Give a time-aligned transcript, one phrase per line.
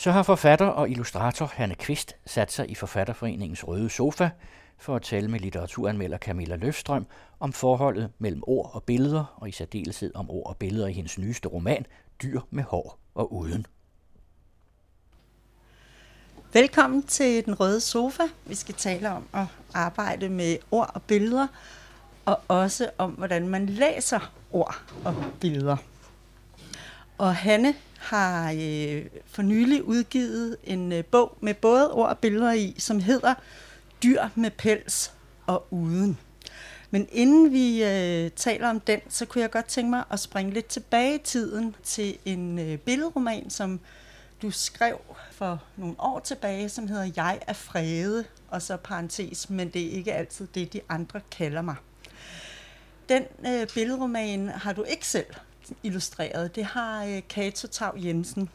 [0.00, 4.30] Så har forfatter og illustrator Hanne Kvist sat sig i Forfatterforeningens røde sofa
[4.76, 7.06] for at tale med litteraturanmelder Camilla Løfstrøm
[7.40, 11.18] om forholdet mellem ord og billeder, og i særdeleshed om ord og billeder i hendes
[11.18, 11.86] nyeste roman,
[12.22, 13.66] Dyr med hår og uden.
[16.52, 18.22] Velkommen til Den Røde Sofa.
[18.46, 21.46] Vi skal tale om at arbejde med ord og billeder,
[22.24, 25.76] og også om, hvordan man læser ord og billeder.
[27.18, 32.52] Og Hanne har øh, for nylig udgivet en øh, bog med både ord og billeder
[32.52, 33.34] i, som hedder
[34.02, 35.12] Dyr med pels
[35.46, 36.18] og uden.
[36.90, 40.52] Men inden vi øh, taler om den, så kunne jeg godt tænke mig at springe
[40.52, 43.80] lidt tilbage i tiden til en øh, billedroman, som
[44.42, 45.00] du skrev
[45.32, 49.90] for nogle år tilbage, som hedder Jeg er frede, og så parentes, men det er
[49.90, 51.76] ikke altid det, de andre kalder mig.
[53.08, 55.26] Den øh, billedroman har du ikke selv
[55.82, 56.54] illustreret.
[56.54, 58.50] Det har øh, Kato Tav Jensen.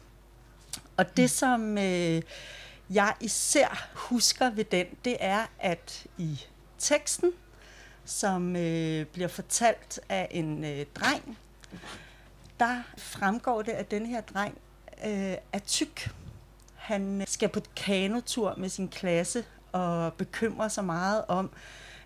[0.97, 2.21] Og det, som øh,
[2.89, 6.45] jeg især husker ved den, det er, at i
[6.79, 7.31] teksten,
[8.05, 11.37] som øh, bliver fortalt af en øh, dreng,
[12.59, 14.57] der fremgår det, at den her dreng
[15.05, 16.09] øh, er tyk.
[16.75, 21.51] Han skal på kanotur med sin klasse og bekymrer sig meget om,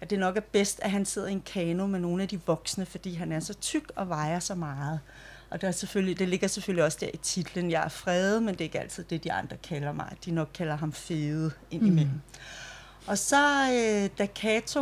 [0.02, 2.42] at det nok er bedst, at han sidder i en kano med nogle af de
[2.46, 5.00] voksne, fordi han er så tyk og vejer så meget.
[5.50, 8.54] Og der er selvfølgelig, det ligger selvfølgelig også der i titlen, jeg er fredet, men
[8.54, 10.18] det er ikke altid det, de andre kalder mig.
[10.26, 12.14] De nok kalder ham fede indimellem.
[12.14, 12.22] Mm.
[13.08, 14.80] Og så, øh, da Kato,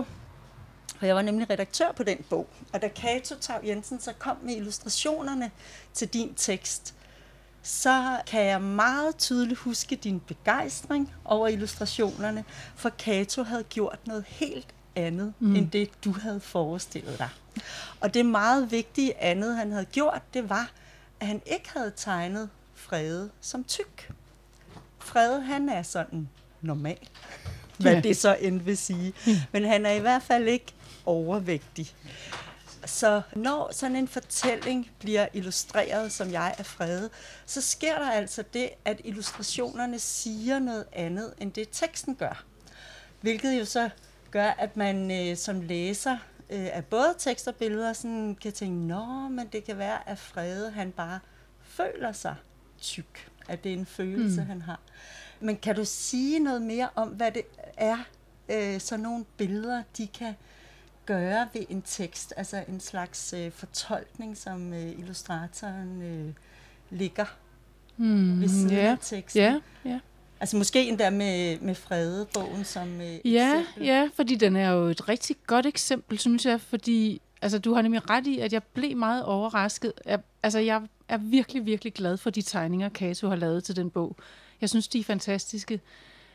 [1.02, 4.38] og jeg var nemlig redaktør på den bog, og da Kato Tav Jensen så kom
[4.44, 5.52] med illustrationerne
[5.94, 6.96] til din tekst,
[7.64, 12.44] så kan jeg meget tydeligt huske din begejstring over illustrationerne,
[12.76, 15.56] for Kato havde gjort noget helt andet, mm.
[15.56, 17.30] end det du havde forestillet dig.
[18.00, 20.72] Og det meget vigtige andet, han havde gjort, det var,
[21.20, 24.12] at han ikke havde tegnet Frede som tyk.
[25.00, 26.30] Frede, han er sådan
[26.62, 26.98] normal,
[27.80, 28.00] hvad ja.
[28.00, 29.14] det så end vil sige.
[29.52, 30.74] Men han er i hvert fald ikke
[31.06, 31.96] overvægtig.
[32.86, 37.10] Så når sådan en fortælling bliver illustreret, som jeg er fredet,
[37.46, 42.44] så sker der altså det, at illustrationerne siger noget andet, end det teksten gør.
[43.22, 43.90] Hvilket jo så
[44.36, 46.18] gør, at man øh, som læser
[46.50, 50.18] øh, af både tekst og billeder sådan kan tænke, nå, men det kan være, at
[50.18, 51.20] Frede han bare
[51.62, 52.36] føler sig
[52.82, 53.30] tyk.
[53.48, 54.48] At det er en følelse, mm.
[54.48, 54.80] han har.
[55.40, 57.42] Men kan du sige noget mere om, hvad det
[57.78, 57.98] er,
[58.50, 60.34] øh, sådan nogle billeder, de kan
[61.06, 62.34] gøre ved en tekst?
[62.38, 66.34] Altså en slags øh, fortolkning, som øh, illustratoren øh,
[66.90, 67.26] ligger
[67.98, 68.92] mm, ved siden yeah.
[68.92, 69.42] af teksten.
[69.42, 69.90] Ja, yeah, ja.
[69.90, 70.02] Yeah.
[70.40, 73.86] Altså måske endda med, med Frede-bogen som øh, ja, eksempel.
[73.86, 77.82] Ja, fordi den er jo et rigtig godt eksempel, synes jeg, fordi altså, du har
[77.82, 79.94] nemlig ret i, at jeg blev meget overrasket.
[80.06, 83.90] Jeg, altså, jeg er virkelig, virkelig glad for de tegninger, Kato har lavet til den
[83.90, 84.16] bog.
[84.62, 85.82] Jeg synes, de er fantastiske.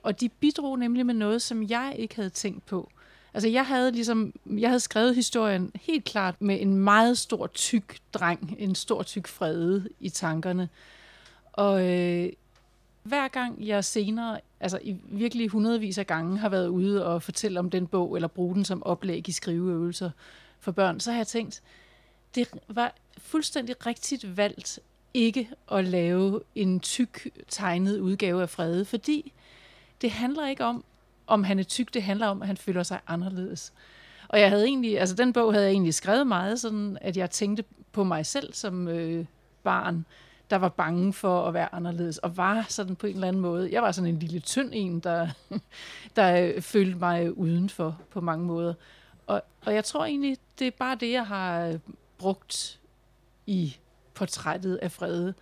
[0.03, 2.91] Og de bidrog nemlig med noget, som jeg ikke havde tænkt på.
[3.35, 7.99] Altså, jeg havde ligesom, jeg havde skrevet historien helt klart med en meget stor, tyk
[8.13, 10.69] dreng, en stor, tyk frede i tankerne.
[11.53, 12.33] Og øh,
[13.03, 17.61] hver gang jeg senere, altså i virkelig hundredvis af gange, har været ude og fortælle
[17.61, 20.11] om den bog, eller bruge den som oplæg i skriveøvelser
[20.61, 21.63] for børn, så har jeg tænkt,
[22.35, 24.79] det var fuldstændig rigtigt valgt
[25.15, 29.33] ikke at lave en tyk tegnet udgave af Frede, fordi
[30.01, 30.85] det handler ikke om,
[31.27, 33.73] om han er tyk, det handler om, at han føler sig anderledes.
[34.29, 37.31] Og jeg havde egentlig, altså den bog havde jeg egentlig skrevet meget sådan, at jeg
[37.31, 39.25] tænkte på mig selv som øh,
[39.63, 40.05] barn,
[40.51, 43.73] der var bange for at være anderledes, og var sådan på en eller anden måde.
[43.73, 45.29] Jeg var sådan en lille tynd en, der,
[46.17, 48.75] der øh, følte mig udenfor på mange måder.
[49.27, 51.79] Og, og jeg tror egentlig, det er bare det, jeg har øh,
[52.19, 52.81] brugt
[53.47, 53.77] i
[54.15, 55.35] portrættet af Frede.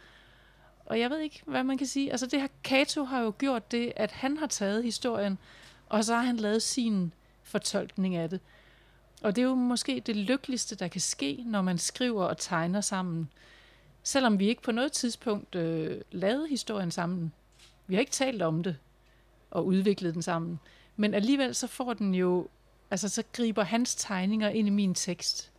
[0.87, 2.11] Og jeg ved ikke, hvad man kan sige.
[2.11, 5.39] Altså det her, Kato har jo gjort det, at han har taget historien,
[5.89, 8.41] og så har han lavet sin fortolkning af det.
[9.23, 12.81] Og det er jo måske det lykkeligste, der kan ske, når man skriver og tegner
[12.81, 13.31] sammen
[14.03, 17.32] selvom vi ikke på noget tidspunkt øh, lavede historien sammen.
[17.86, 18.77] Vi har ikke talt om det
[19.50, 20.60] og udviklet den sammen.
[20.97, 22.48] Men alligevel så får den jo,
[22.91, 25.50] altså så griber hans tegninger ind i min tekst.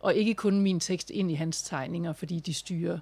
[0.00, 2.98] Og ikke kun min tekst ind i hans tegninger, fordi de styrer.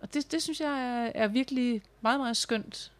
[0.00, 2.92] Og det, det synes jeg er, er virkelig meget, meget skønt,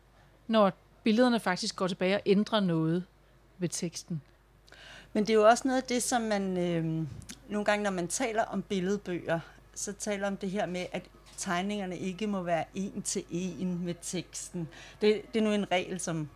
[0.46, 3.04] når billederne faktisk går tilbage og ændrer noget
[3.58, 4.22] ved teksten.
[5.12, 7.06] Men det er jo også noget af det, som man øh,
[7.48, 9.40] nogle gange, når man taler om billedbøger,
[9.78, 11.02] så taler om det her med, at
[11.36, 14.68] tegningerne ikke må være en til en med teksten.
[15.00, 16.28] Det, det er nu en regel, som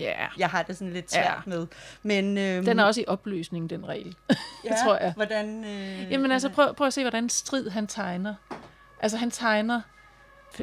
[0.00, 0.30] yeah.
[0.38, 1.48] jeg har det sådan lidt svært yeah.
[1.48, 1.66] med.
[2.02, 4.16] Men, øhm, den er også i opløsning, den regel.
[4.64, 5.12] ja, tror jeg.
[5.12, 8.34] Hvordan, øh, Jamen altså, prøv, prøv at se, hvordan Strid han tegner.
[9.00, 9.80] Altså han tegner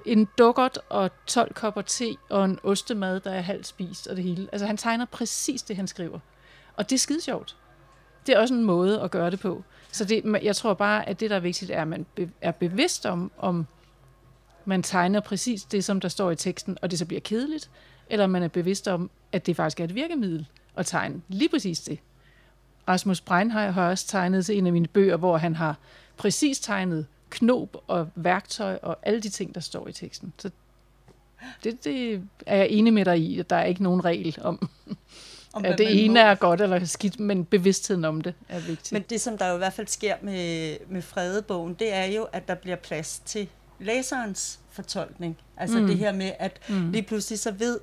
[0.06, 4.24] en dukkert og 12 kopper te og en ostemad, der er halvt spist og det
[4.24, 4.50] hele.
[4.52, 6.20] Altså han tegner præcis det, han skriver.
[6.76, 7.56] Og det er skide sjovt.
[8.28, 9.64] Det er også en måde at gøre det på.
[9.92, 12.06] Så det, jeg tror bare, at det, der er vigtigt, er, at man
[12.42, 13.66] er bevidst om, om
[14.66, 17.70] man tegner præcis det, som der står i teksten, og det så bliver kedeligt,
[18.10, 21.80] eller man er bevidst om, at det faktisk er et virkemiddel at tegne lige præcis
[21.80, 22.00] det.
[22.88, 25.78] Rasmus Breinheimer har også tegnet til en af mine bøger, hvor han har
[26.18, 30.34] præcis tegnet knob og værktøj og alle de ting, der står i teksten.
[30.38, 30.52] Så
[31.64, 34.70] det, det er jeg enig med dig i, at der er ikke nogen regel om,
[35.54, 36.20] om at det ene må.
[36.20, 38.92] er godt eller skidt, men bevidstheden om det er vigtigt.
[38.92, 42.24] Men det, som der jo i hvert fald sker med, med Fredebogen, det er jo,
[42.24, 43.50] at der bliver plads til
[43.80, 45.38] læserens fortolkning.
[45.58, 45.88] Altså mm.
[45.88, 46.92] det her med, at mm.
[46.92, 47.80] lige pludselig så ved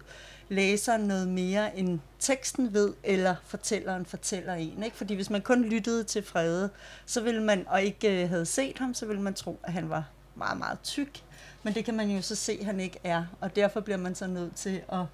[0.49, 4.83] læseren noget mere, end teksten ved, eller fortælleren fortæller en.
[4.83, 4.97] Ikke?
[4.97, 6.71] Fordi hvis man kun lyttede til Frede,
[7.07, 9.91] så ville man, og ikke øh, havde set ham, så ville man tro, at han
[9.91, 10.05] var
[10.35, 11.23] meget, meget tyk.
[11.63, 13.25] Men det kan man jo så se, at han ikke er.
[13.41, 15.05] Og derfor bliver man så nødt til at,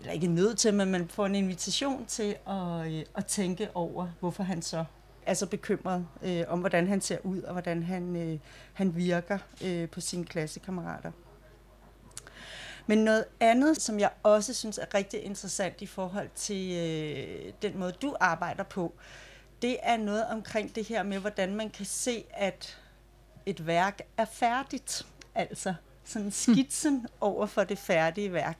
[0.00, 4.08] eller ikke nødt til, men man får en invitation til at, øh, at tænke over,
[4.20, 4.84] hvorfor han så
[5.26, 8.38] er så bekymret øh, om, hvordan han ser ud, og hvordan han, øh,
[8.72, 11.12] han virker øh, på sine klassekammerater.
[12.86, 17.78] Men noget andet, som jeg også synes er rigtig interessant i forhold til øh, den
[17.78, 18.92] måde, du arbejder på,
[19.62, 22.78] det er noget omkring det her med, hvordan man kan se, at
[23.46, 25.06] et værk er færdigt.
[25.34, 25.74] Altså
[26.04, 28.58] sådan skitsen over for det færdige værk.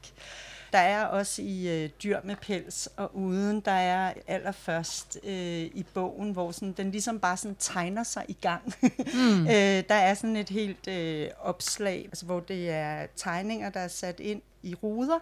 [0.73, 5.87] Der er også i øh, Dyr med pels og uden, der er allerførst øh, i
[5.95, 8.63] bogen, hvor sådan, den ligesom bare sådan tegner sig i gang.
[9.15, 9.47] Mm.
[9.47, 13.89] øh, der er sådan et helt øh, opslag, altså, hvor det er tegninger, der er
[13.89, 15.19] sat ind i ruder,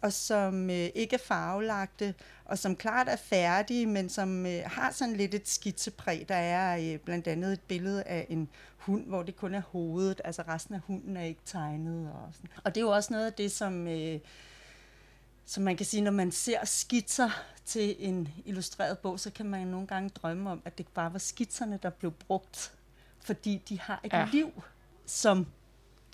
[0.00, 2.14] og som øh, ikke er farvelagte,
[2.44, 6.24] og som klart er færdige, men som øh, har sådan lidt et skitsepræg.
[6.28, 10.20] Der er øh, blandt andet et billede af en hund, hvor det kun er hovedet,
[10.24, 12.10] altså resten af hunden er ikke tegnet.
[12.14, 12.50] Og, sådan.
[12.64, 13.88] og det er jo også noget af det, som...
[13.88, 14.18] Øh,
[15.52, 17.30] så man kan sige, når man ser skitser
[17.64, 21.18] til en illustreret bog, så kan man nogle gange drømme om, at det bare var
[21.18, 22.72] skitserne, der blev brugt,
[23.20, 24.28] fordi de har et ja.
[24.32, 24.62] liv,
[25.06, 25.46] som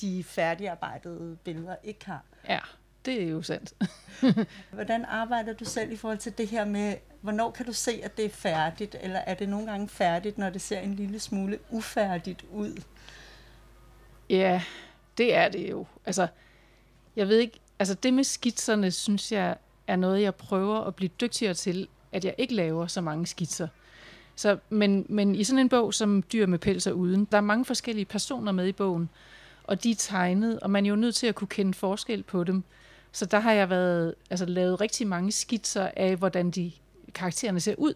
[0.01, 2.23] de færdigarbejdede billeder ikke har.
[2.49, 2.59] Ja,
[3.05, 3.75] det er jo sandt.
[4.73, 8.17] Hvordan arbejder du selv i forhold til det her med, hvornår kan du se, at
[8.17, 11.59] det er færdigt, eller er det nogle gange færdigt, når det ser en lille smule
[11.71, 12.83] ufærdigt ud?
[14.31, 14.63] Ja,
[15.19, 15.87] det er det jo.
[16.07, 16.27] Altså,
[17.17, 21.11] jeg ved ikke, altså det med skitserne, synes jeg, er noget, jeg prøver at blive
[21.21, 23.69] dygtigere til, at jeg ikke laver så mange skitser.
[24.37, 27.41] Så, men, men i sådan en bog som Dyr med pels og uden, der er
[27.41, 29.09] mange forskellige personer med i bogen,
[29.65, 32.45] og de er tegnet, og man er jo nødt til at kunne kende forskel på
[32.45, 32.65] dem.
[33.13, 36.73] Så der har jeg været, altså, lavet rigtig mange skitser af, hvordan de
[37.15, 37.95] karaktererne ser ud.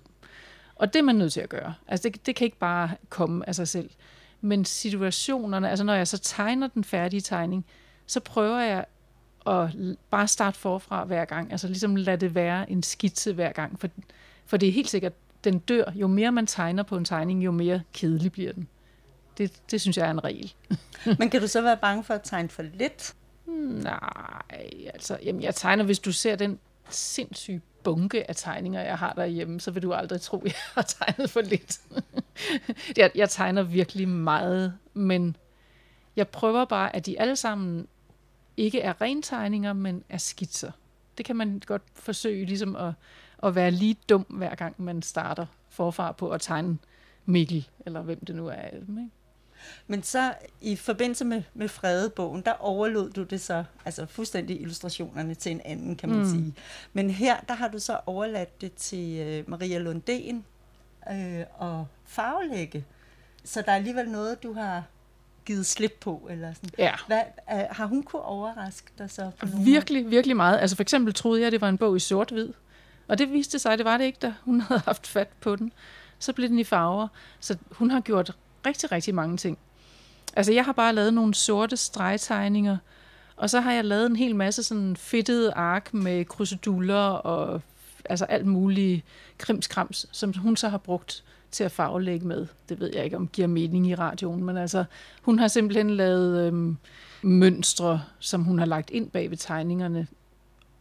[0.75, 1.75] Og det er man nødt til at gøre.
[1.89, 3.91] Altså det, det kan ikke bare komme af sig selv.
[4.41, 7.67] Men situationerne, altså når jeg så tegner den færdige tegning,
[8.07, 8.85] så prøver jeg
[9.47, 9.69] at
[10.11, 11.53] bare starte forfra hver gang.
[11.53, 13.81] Altså ligesom lade det være en skitse hver gang.
[13.81, 13.89] For,
[14.47, 15.13] for det er helt sikkert,
[15.45, 15.85] den dør.
[15.95, 18.69] Jo mere man tegner på en tegning, jo mere kedelig bliver den.
[19.39, 20.55] Det, det synes jeg er en regel.
[21.19, 23.15] Men kan du så være bange for at tegne for lidt?
[23.47, 24.43] Nej,
[24.95, 26.59] altså, jamen jeg tegner, hvis du ser den
[26.89, 30.83] sindssyge bunke af tegninger, jeg har derhjemme, så vil du aldrig tro, at jeg har
[30.83, 31.81] tegnet for lidt.
[32.97, 35.37] jeg, jeg tegner virkelig meget, men
[36.17, 37.87] jeg prøver bare, at de alle sammen
[38.57, 40.71] ikke er rentegninger, men er skitser.
[41.19, 42.93] Det kan man godt forsøge ligesom at,
[43.43, 46.79] at være lige dum, hver gang man starter forfra på at tegne
[47.27, 48.99] Mikkel, eller hvem det nu er af dem.
[48.99, 49.11] Ikke?
[49.87, 55.35] Men så i forbindelse med, med Fredebogen, der overlod du det så, altså fuldstændig illustrationerne
[55.35, 56.29] til en anden, kan man mm.
[56.29, 56.55] sige.
[56.93, 60.37] Men her, der har du så overladt det til uh, Maria Lundén
[61.13, 62.85] øh, og farvelægge.
[63.45, 64.85] Så der er alligevel noget, du har
[65.45, 66.29] givet slip på?
[66.31, 66.71] Eller sådan.
[66.79, 66.93] Ja.
[67.07, 67.21] Hvad,
[67.53, 69.31] uh, har hun kunne overraske dig så?
[69.41, 70.59] På virkelig, virkelig meget.
[70.59, 72.49] Altså for eksempel troede jeg, at det var en bog i sort-hvid.
[73.09, 75.57] Og det viste sig, at det var det ikke, da hun havde haft fat på
[75.57, 75.73] den.
[76.19, 77.09] Så blev den i farver.
[77.41, 79.59] Så hun har gjort rigtig, rigtig mange ting.
[80.37, 82.77] Altså, jeg har bare lavet nogle sorte stregtegninger,
[83.37, 87.61] og så har jeg lavet en hel masse sådan fedtede ark med kruseduller og
[88.05, 89.05] altså alt muligt
[89.39, 92.47] krimskrams, som hun så har brugt til at farvelægge med.
[92.69, 94.85] Det ved jeg ikke, om giver mening i radioen, men altså,
[95.23, 96.77] hun har simpelthen lavet øhm,
[97.23, 100.07] mønstre, som hun har lagt ind bag ved tegningerne,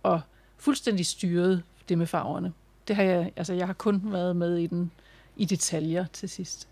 [0.04, 0.22] og
[0.58, 2.54] fuldstændig styret det med farverne.
[2.88, 4.92] Det har jeg, altså, jeg har kun været med i den
[5.38, 6.68] i detaljer til sidst.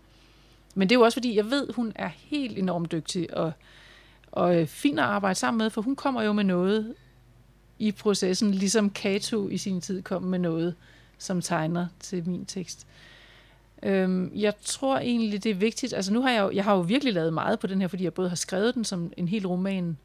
[0.74, 3.52] Men det er jo også fordi, jeg ved, hun er helt enormt dygtig og,
[4.32, 6.94] og øh, fin at arbejde sammen med, for hun kommer jo med noget
[7.78, 10.74] i processen, ligesom Kato i sin tid kom med noget
[11.18, 12.86] som tegner til min tekst.
[13.82, 15.92] Øhm, jeg tror egentlig, det er vigtigt.
[15.92, 18.04] Altså nu har jeg jo, jeg har jo virkelig lavet meget på den her, fordi
[18.04, 19.96] jeg både har skrevet den som en hel roman,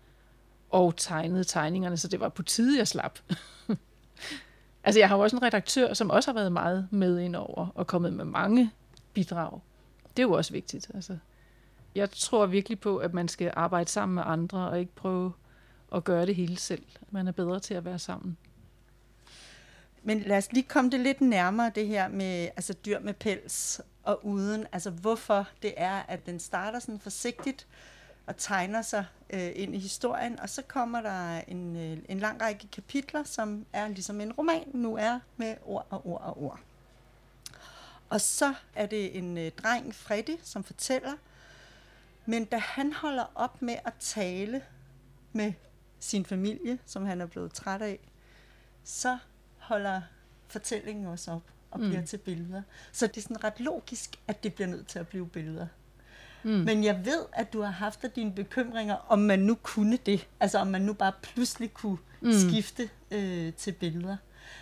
[0.69, 3.19] og tegnede tegningerne, så det var på tide, jeg slap.
[4.83, 7.67] altså, jeg har jo også en redaktør, som også har været meget med ind over
[7.75, 8.71] og kommet med mange
[9.13, 9.59] bidrag.
[10.17, 10.91] Det er jo også vigtigt.
[10.93, 11.17] Altså,
[11.95, 15.33] jeg tror virkelig på, at man skal arbejde sammen med andre og ikke prøve
[15.95, 16.83] at gøre det hele selv.
[17.11, 18.37] Man er bedre til at være sammen.
[20.07, 23.81] Men lad os lige komme det lidt nærmere, det her med altså dyr med pels
[24.03, 24.67] og uden.
[24.71, 27.67] Altså hvorfor det er, at den starter sådan forsigtigt
[28.25, 32.41] og tegner sig øh, ind i historien, og så kommer der en, øh, en lang
[32.41, 36.59] række kapitler, som er ligesom en roman nu er med ord og ord og ord.
[38.09, 41.13] Og så er det en øh, dreng, Freddy, som fortæller,
[42.25, 44.61] men da han holder op med at tale
[45.33, 45.53] med
[45.99, 47.99] sin familie, som han er blevet træt af,
[48.83, 49.17] så
[49.67, 50.01] holder
[50.47, 51.41] fortællingen også op
[51.71, 52.05] og bliver mm.
[52.05, 52.61] til billeder.
[52.91, 55.67] Så det er sådan ret logisk, at det bliver nødt til at blive billeder.
[56.43, 56.51] Mm.
[56.51, 60.27] Men jeg ved, at du har haft af dine bekymringer, om man nu kunne det.
[60.39, 62.31] Altså om man nu bare pludselig kunne mm.
[62.31, 64.17] skifte øh, til billeder.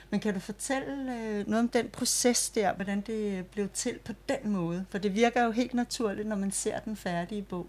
[0.09, 4.13] Men kan du fortælle øh, noget om den proces der, hvordan det blev til på
[4.29, 4.85] den måde?
[4.89, 7.67] For det virker jo helt naturligt, når man ser den færdige bog.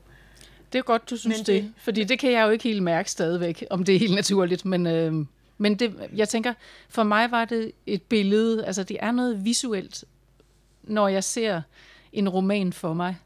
[0.73, 2.83] Det er godt, du synes men det, det, fordi det kan jeg jo ikke helt
[2.83, 5.27] mærke stadigvæk, om det er helt naturligt, men, øh,
[5.59, 6.55] men det, jeg tænker,
[6.89, 10.05] for mig var det et billede, altså det er noget visuelt,
[10.83, 11.63] når jeg ser
[12.13, 13.17] en roman for mig.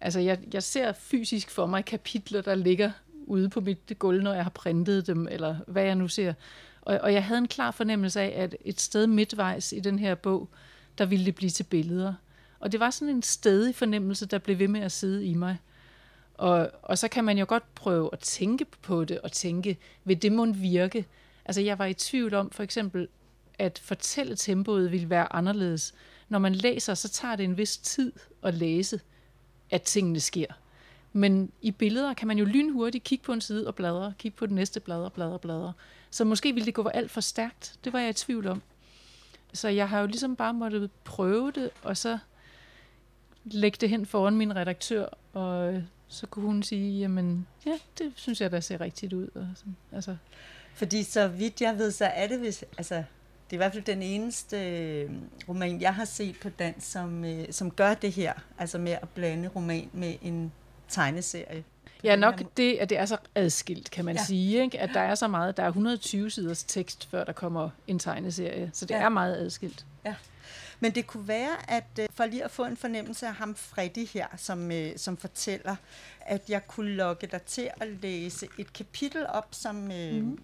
[0.00, 2.90] Altså jeg, jeg ser fysisk for mig kapitler, der ligger
[3.26, 6.34] ude på mit gulv, når jeg har printet dem, eller hvad jeg nu ser.
[6.82, 10.14] Og, og jeg havde en klar fornemmelse af, at et sted midtvejs i den her
[10.14, 10.48] bog,
[10.98, 12.14] der ville det blive til billeder.
[12.60, 15.58] Og det var sådan en stedig fornemmelse, der blev ved med at sidde i mig.
[16.34, 20.22] Og, og så kan man jo godt prøve at tænke på det, og tænke, vil
[20.22, 21.06] det må virke?
[21.46, 23.08] Altså jeg var i tvivl om for eksempel,
[23.58, 25.94] at fortælle tempoet ville være anderledes.
[26.28, 28.12] Når man læser, så tager det en vis tid
[28.42, 29.00] at læse,
[29.70, 30.46] at tingene sker.
[31.12, 34.46] Men i billeder kan man jo lynhurtigt kigge på en side og bladre, kigge på
[34.46, 35.72] den næste bladre, bladre, bladre.
[36.10, 37.78] Så måske ville det gå alt for stærkt.
[37.84, 38.62] Det var jeg i tvivl om.
[39.52, 42.18] Så jeg har jo ligesom bare måttet prøve det, og så
[43.44, 48.40] lægge det hen foran min redaktør, og så kunne hun sige, jamen, ja, det synes
[48.40, 49.28] jeg, der ser rigtigt ud.
[49.34, 50.16] Og sådan, altså.
[50.76, 53.84] Fordi så vidt jeg ved, så er det, hvis, altså, det er i hvert fald
[53.84, 55.10] den eneste øh,
[55.48, 59.08] roman, jeg har set på dansk, som, øh, som gør det her, altså med at
[59.08, 60.52] blande roman med en
[60.88, 61.64] tegneserie.
[62.04, 64.24] Ja, nok det, at det er så adskilt, kan man ja.
[64.24, 64.62] sige.
[64.62, 64.80] Ikke?
[64.80, 68.70] At der er så meget, der er 120 siders tekst, før der kommer en tegneserie.
[68.72, 69.00] Så det ja.
[69.00, 69.86] er meget adskilt.
[70.04, 70.14] Ja.
[70.80, 74.08] Men det kunne være, at øh, for lige at få en fornemmelse af ham Freddy
[74.08, 75.76] her, som, øh, som fortæller,
[76.20, 80.38] at jeg kunne lokke dig til at læse et kapitel op, som mm.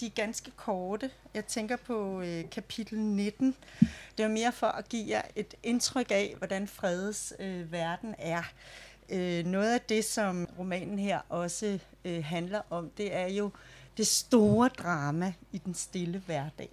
[0.00, 1.10] De er ganske korte.
[1.34, 3.56] Jeg tænker på øh, kapitel 19.
[4.18, 8.42] Det er mere for at give jer et indtryk af, hvordan fredets øh, verden er.
[9.08, 13.50] Øh, noget af det, som romanen her også øh, handler om, det er jo
[13.96, 16.70] det store drama i den stille hverdag.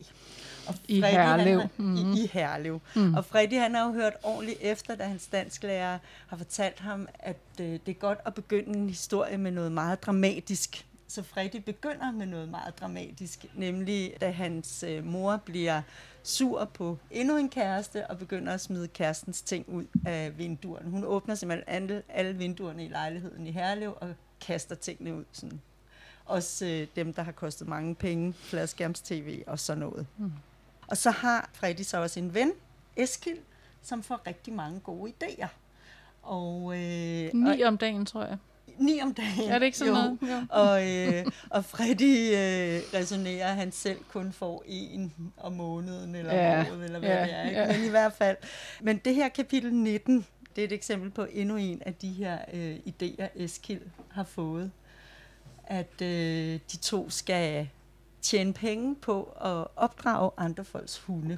[0.68, 1.62] Og I Herlev.
[1.78, 1.96] mm.
[1.96, 2.82] i, I Herlev.
[2.96, 3.14] Mm.
[3.14, 7.38] Og Freddy han har jo hørt ordentligt efter, da hans dansklærer har fortalt ham, at
[7.60, 10.86] øh, det er godt at begynde en historie med noget meget dramatisk.
[11.08, 15.82] Så Freddy begynder med noget meget dramatisk, nemlig da hans øh, mor bliver
[16.24, 20.90] sur på endnu en kæreste og begynder at smide kærestens ting ud af vinduerne.
[20.90, 25.24] Hun åbner simpelthen alle, alle vinduerne i lejligheden i Herlev og kaster tingene ud.
[25.32, 25.62] Sådan.
[26.26, 30.08] Også øh, dem, der har kostet mange penge, fladskærms-tv og sådan noget.
[30.18, 30.32] Mm.
[30.88, 32.52] Og så har Freddy så også en ven,
[32.96, 33.38] Eskil,
[33.82, 35.48] som får rigtig mange gode idéer.
[36.24, 38.38] Og, øh, Ni om dagen, tror jeg.
[38.80, 39.52] Ni om dagen.
[39.52, 40.00] Er det ikke sådan jo.
[40.00, 40.18] noget?
[40.22, 40.46] Jo.
[40.50, 46.36] Og, øh, og Freddy øh, resonerer, at han selv kun får en om måneden, eller
[46.36, 46.60] ja.
[46.60, 47.24] året, eller hvad ja.
[47.24, 47.44] det er.
[47.44, 47.60] Ikke?
[47.60, 47.78] Ja.
[47.78, 48.38] Men i hvert fald.
[48.82, 52.38] Men det her kapitel 19, det er et eksempel på endnu en af de her
[52.54, 54.72] øh, idéer, Eskil har fået.
[55.64, 57.68] At øh, de to skal
[58.22, 61.38] tjene penge på at opdrage andre folks hunde.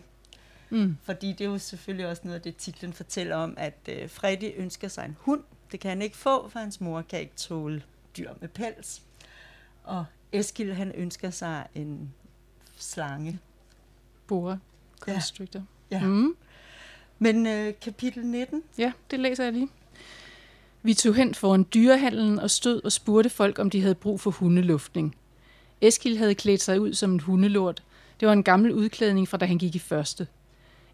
[0.69, 0.98] Mm.
[1.03, 4.51] Fordi det er jo selvfølgelig også noget af det, titlen fortæller om, at øh, Freddy
[4.58, 5.43] ønsker sig en hund.
[5.71, 7.83] Det kan han ikke få, for hans mor kan ikke tåle
[8.17, 9.01] dyr med pels.
[9.83, 12.13] Og Eskil, han ønsker sig en
[12.77, 13.39] slange.
[14.27, 14.57] Boa
[14.99, 15.63] constrictor.
[15.91, 15.97] Ja.
[15.97, 16.05] ja.
[16.05, 16.35] Mm.
[17.19, 18.63] Men øh, kapitel 19?
[18.77, 19.69] Ja, det læser jeg lige.
[20.81, 24.31] Vi tog hen foran dyrehandlen og stod og spurgte folk, om de havde brug for
[24.31, 25.15] hundeluftning.
[25.81, 27.83] Eskil havde klædt sig ud som en hundelort.
[28.19, 30.27] Det var en gammel udklædning fra da han gik i første.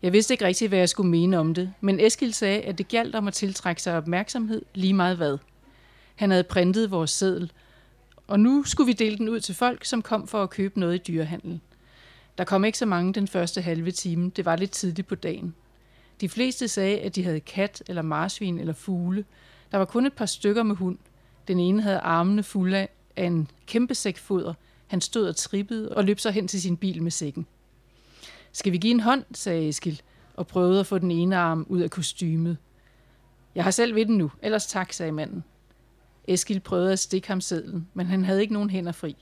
[0.02, 2.88] Jeg vidste ikke rigtigt, hvad jeg skulle mene om det, men Eskil sagde, at det
[2.88, 5.38] galt om at tiltrække sig opmærksomhed lige meget hvad.
[6.16, 7.52] Han havde printet vores seddel,
[8.28, 10.96] og nu skulle vi dele den ud til folk, som kom for at købe noget
[10.96, 11.60] i dyrehandel.
[12.38, 14.30] Der kom ikke så mange den første halve time.
[14.30, 15.56] Det var lidt tidligt på dagen.
[16.22, 19.26] De fleste sagde, at de havde kat eller marsvin eller fugle.
[19.72, 20.98] Der var kun et par stykker med hund.
[21.48, 24.54] Den ene havde armene fulde af en kæmpe sæk foder.
[24.88, 27.48] Han stod og trippede og løb så hen til sin bil med sækken.
[28.56, 30.02] Skal vi give en hånd, sagde Eskil,
[30.36, 32.58] og prøvede at få den ene arm ud af kostymet.
[33.56, 35.44] Jeg har selv ved den nu, ellers tak, sagde manden.
[36.28, 39.16] Eskil prøvede at stikke ham sedlen, men han havde ikke nogen hænder fri.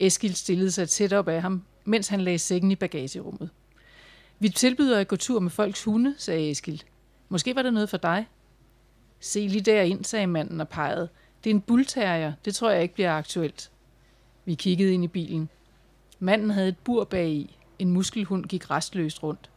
[0.00, 3.50] Eskil stillede sig tæt op af ham, mens han lagde sækken i bagagerummet.
[4.38, 6.82] Vi tilbyder at gå tur med folks hunde, sagde Eskil.
[7.28, 8.28] Måske var det noget for dig.
[9.20, 11.08] Se lige derind, sagde manden og pegede.
[11.44, 12.32] Det er en bullterrier.
[12.44, 13.70] Det tror jeg ikke bliver aktuelt.
[14.44, 15.48] Vi kiggede ind i bilen.
[16.18, 17.56] Manden havde et bur bagi.
[17.82, 19.50] En muskelhund gik restløst rundt.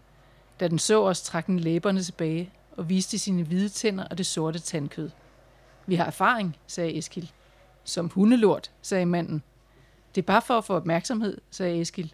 [0.60, 4.26] Da den så os, trak den læberne tilbage og viste sine hvide tænder og det
[4.26, 5.10] sorte tandkød.
[5.86, 7.32] Vi har erfaring, sagde Eskil.
[7.84, 9.44] Som hundelort, sagde manden.
[10.16, 12.14] Det er bare for at få opmærksomhed, sagde Eskil.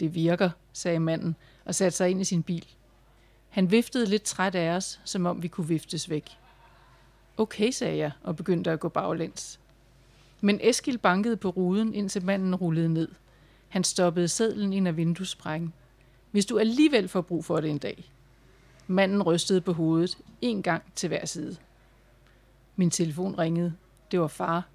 [0.00, 2.66] Det virker, sagde manden og satte sig ind i sin bil.
[3.48, 6.30] Han viftede lidt træt af os, som om vi kunne viftes væk.
[7.36, 9.60] Okay, sagde jeg og begyndte at gå baglæns.
[10.40, 13.08] Men Eskil bankede på ruden, indtil manden rullede ned.
[13.68, 15.72] Han stoppede sedlen ind af vinduessprækken.
[16.30, 18.10] Hvis du alligevel får brug for det en dag.
[18.86, 21.56] Manden rystede på hovedet, en gang til hver side.
[22.76, 23.74] Min telefon ringede.
[24.10, 24.68] Det var far.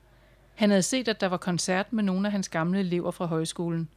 [0.55, 3.89] Han havde set, at der var koncert med nogle af hans gamle elever fra højskolen.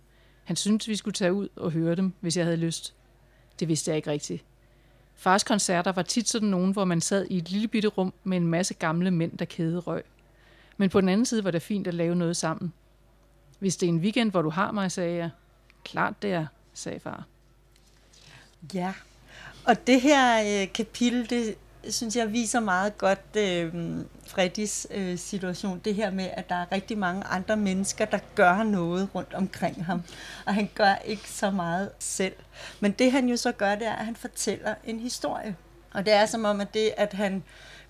[0.44, 2.94] Han syntes, vi skulle tage ud og høre dem, hvis jeg havde lyst.
[3.60, 4.44] Det vidste jeg ikke rigtigt.
[5.14, 8.36] Fars koncerter var tit sådan nogen, hvor man sad i et lille bitte rum med
[8.36, 10.04] en masse gamle mænd, der kædede røg.
[10.76, 12.72] Men på den anden side var det fint at lave noget sammen.
[13.58, 15.30] Hvis det er en weekend, hvor du har mig, sagde jeg.
[15.84, 17.24] Klart det er, sagde far.
[18.74, 18.92] Ja,
[19.64, 21.56] og det her øh, kapitel, det
[21.90, 23.72] synes jeg viser meget godt øh,
[24.26, 25.80] Freddys øh, situation.
[25.84, 29.84] Det her med, at der er rigtig mange andre mennesker, der gør noget rundt omkring
[29.84, 30.02] ham.
[30.46, 32.34] Og han gør ikke så meget selv.
[32.80, 35.56] Men det han jo så gør, det er, at han fortæller en historie.
[35.92, 37.42] Og det er som om, at det, at han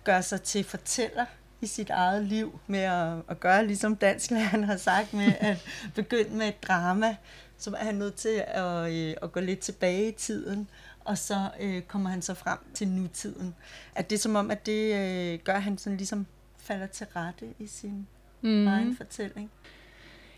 [0.05, 1.25] gør sig til fortæller
[1.67, 3.99] i sit eget liv med at, at gøre, ligesom
[4.31, 7.17] han har sagt, med at begynde med et drama,
[7.59, 10.69] så er han nødt til at, øh, at gå lidt tilbage i tiden
[11.07, 13.55] og så øh, kommer han så frem til nutiden.
[13.95, 16.27] At det er som om, at det øh, gør, at han sådan ligesom
[16.59, 18.07] falder til rette i sin
[18.41, 18.67] mm.
[18.67, 19.51] egen fortælling.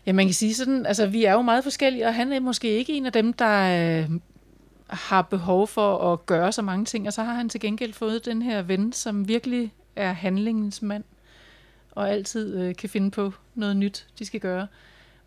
[0.05, 2.69] Ja, man kan sige sådan, altså vi er jo meget forskellige, og han er måske
[2.69, 4.09] ikke en af dem, der øh,
[4.87, 8.25] har behov for at gøre så mange ting, og så har han til gengæld fået
[8.25, 11.03] den her ven, som virkelig er handlingens mand,
[11.91, 14.67] og altid øh, kan finde på noget nyt, de skal gøre.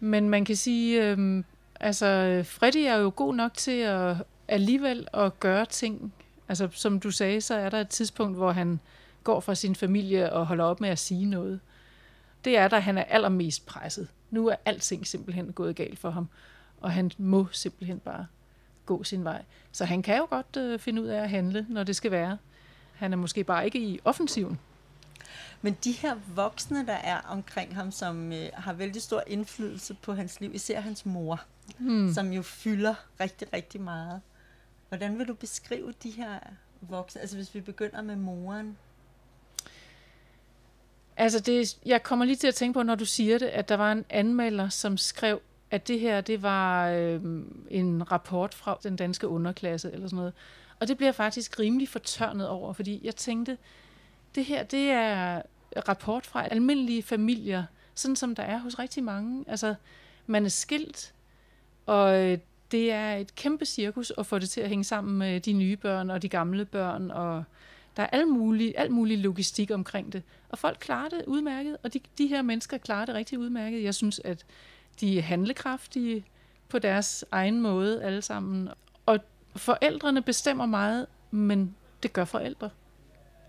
[0.00, 1.44] Men man kan sige, øh,
[1.80, 4.16] altså Freddy er jo god nok til at,
[4.48, 6.14] alligevel at gøre ting.
[6.48, 8.80] Altså, som du sagde, så er der et tidspunkt, hvor han
[9.24, 11.60] går fra sin familie og holder op med at sige noget.
[12.44, 14.08] Det er der, han er allermest presset.
[14.30, 16.28] Nu er alting simpelthen gået galt for ham,
[16.80, 18.26] og han må simpelthen bare
[18.86, 19.44] gå sin vej.
[19.72, 22.38] Så han kan jo godt øh, finde ud af at handle, når det skal være.
[22.94, 24.58] Han er måske bare ikke i offensiven.
[25.62, 30.14] Men de her voksne, der er omkring ham, som øh, har vældig stor indflydelse på
[30.14, 31.40] hans liv, især hans mor,
[31.78, 32.12] hmm.
[32.12, 34.20] som jo fylder rigtig, rigtig meget.
[34.88, 36.38] Hvordan vil du beskrive de her
[36.80, 37.20] voksne?
[37.20, 38.78] Altså hvis vi begynder med moren.
[41.16, 43.76] Altså det, jeg kommer lige til at tænke på, når du siger det, at der
[43.76, 47.20] var en anmelder, som skrev, at det her det var øh,
[47.70, 50.32] en rapport fra den danske underklasse eller sådan noget.
[50.80, 53.58] Og det bliver faktisk rimelig fortørnet over, fordi jeg tænkte,
[54.34, 55.42] det her det er
[55.88, 59.44] rapport fra almindelige familier, sådan som der er hos rigtig mange.
[59.48, 59.74] Altså,
[60.26, 61.14] man er skilt,
[61.86, 62.38] og øh,
[62.70, 65.76] det er et kæmpe cirkus at få det til at hænge sammen med de nye
[65.76, 67.44] børn og de gamle børn, og
[67.96, 70.22] der er al mulig, al mulig logistik omkring det.
[70.48, 73.82] Og folk klarer det udmærket, og de, de her mennesker klarer det rigtig udmærket.
[73.82, 74.44] Jeg synes, at
[75.00, 76.24] de er handlekraftige
[76.68, 78.68] på deres egen måde alle sammen.
[79.06, 79.18] Og
[79.56, 82.70] forældrene bestemmer meget, men det gør forældre.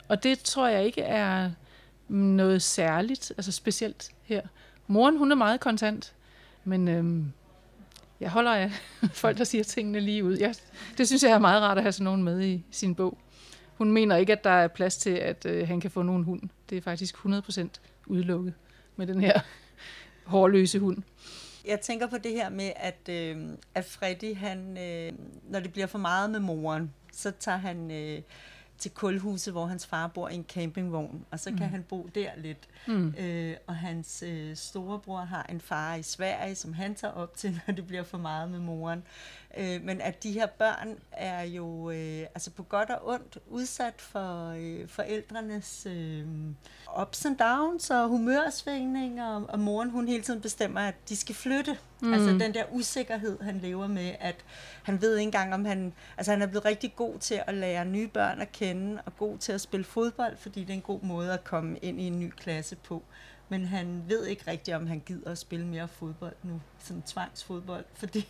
[0.07, 1.51] Og det tror jeg ikke er
[2.08, 4.42] noget særligt, altså specielt her.
[4.88, 6.13] Moren, hun er meget kontant,
[6.63, 7.32] men øhm,
[8.20, 8.72] jeg holder af
[9.24, 10.38] folk, der siger tingene lige ud.
[10.38, 10.56] Jeg,
[10.98, 13.18] det synes jeg er meget rart at have sådan nogen med i sin bog.
[13.78, 16.42] Hun mener ikke, at der er plads til, at øh, han kan få nogen hund.
[16.70, 17.68] Det er faktisk 100%
[18.06, 18.54] udelukket
[18.96, 19.39] med den her
[20.26, 20.98] hårløse hund.
[21.68, 23.38] Jeg tænker på det her med, at, øh,
[23.76, 25.13] at Freddy, han, øh,
[25.50, 27.92] når det bliver for meget med moren, så tager han...
[27.92, 28.22] Øh,
[28.84, 31.69] til kulhuset, hvor hans far bor i en campingvogn, og så kan mm.
[31.69, 32.67] han bo der lidt.
[32.88, 33.15] Mm.
[33.19, 37.60] Øh, og hans øh, storebror har en far i Sverige, som han tager op til,
[37.67, 39.04] når det bliver for meget med moren.
[39.58, 43.94] Øh, men at de her børn er jo øh, altså på godt og ondt udsat
[43.98, 46.26] for øh, forældrenes øh,
[47.02, 51.36] ups and downs og humørsvingninger, og, og moren hun hele tiden bestemmer, at de skal
[51.36, 51.78] flytte.
[52.02, 52.13] Mm.
[52.13, 54.36] Altså den der usikkerhed, han lever med, at
[54.84, 55.94] han ved ikke engang, om han...
[56.18, 59.38] Altså han er blevet rigtig god til at lære nye børn at kende, og god
[59.38, 62.20] til at spille fodbold, fordi det er en god måde at komme ind i en
[62.20, 63.04] ny klasse på.
[63.49, 67.86] Men han ved ikke rigtigt, om han gider at spille mere fodbold nu, sådan tvangsfodbold,
[68.01, 68.27] fordi,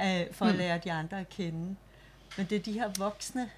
[0.00, 1.76] øh, for at lære de andre at kende.
[2.36, 3.50] Men det er de her voksne,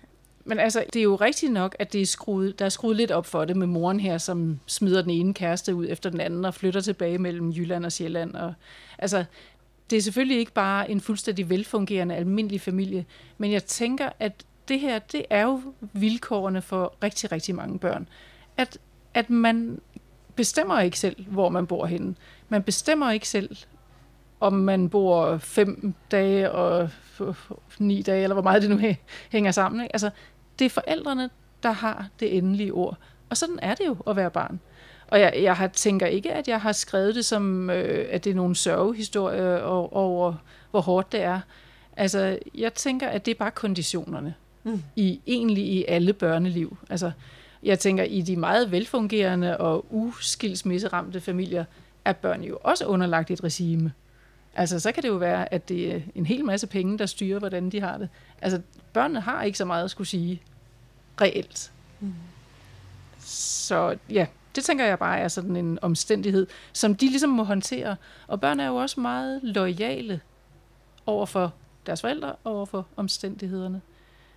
[0.44, 3.10] Men altså, det er jo rigtigt nok, at det er skruet, der er skruet lidt
[3.10, 6.44] op for det med moren her, som smider den ene kæreste ud efter den anden
[6.44, 8.34] og flytter tilbage mellem Jylland og Sjælland.
[8.34, 8.54] Og,
[8.98, 9.24] altså,
[9.90, 13.04] det er selvfølgelig ikke bare en fuldstændig velfungerende almindelig familie,
[13.38, 15.60] men jeg tænker, at det her, det er jo
[15.92, 18.08] vilkårene for rigtig, rigtig mange børn.
[18.56, 18.78] At,
[19.14, 19.80] at man
[20.36, 22.14] bestemmer ikke selv, hvor man bor henne.
[22.48, 23.56] Man bestemmer ikke selv,
[24.40, 26.90] om man bor fem dage og
[27.78, 28.94] ni dage, eller hvor meget det nu hæ-
[29.30, 29.80] hænger sammen.
[29.80, 29.94] Ikke?
[29.94, 30.10] Altså,
[30.58, 31.30] det er forældrene,
[31.62, 32.96] der har det endelige ord.
[33.30, 34.60] Og sådan er det jo at være barn.
[35.08, 38.30] Og jeg, jeg har, tænker ikke, at jeg har skrevet det som, øh, at det
[38.30, 40.34] er nogle sørgehistorier over, over,
[40.70, 41.40] hvor hårdt det er.
[41.96, 44.34] Altså, jeg tænker, at det er bare konditionerne.
[44.64, 44.82] Mm.
[44.96, 46.76] I, egentlig i alle børneliv.
[46.90, 47.10] Altså,
[47.62, 51.64] jeg tænker, i de meget velfungerende og uskilsmisseramte familier,
[52.04, 53.92] er børn jo også underlagt et regime.
[54.54, 57.38] Altså, så kan det jo være, at det er en hel masse penge, der styrer,
[57.38, 58.08] hvordan de har det.
[58.42, 58.60] Altså,
[58.92, 60.42] børnene har ikke så meget at skulle sige
[61.20, 61.72] reelt.
[62.00, 62.14] Mm.
[63.24, 67.96] Så ja, det tænker jeg bare er sådan en omstændighed, som de ligesom må håndtere.
[68.26, 70.20] Og børn er jo også meget lojale
[71.06, 71.54] over for
[71.86, 73.80] deres forældre og over for omstændighederne.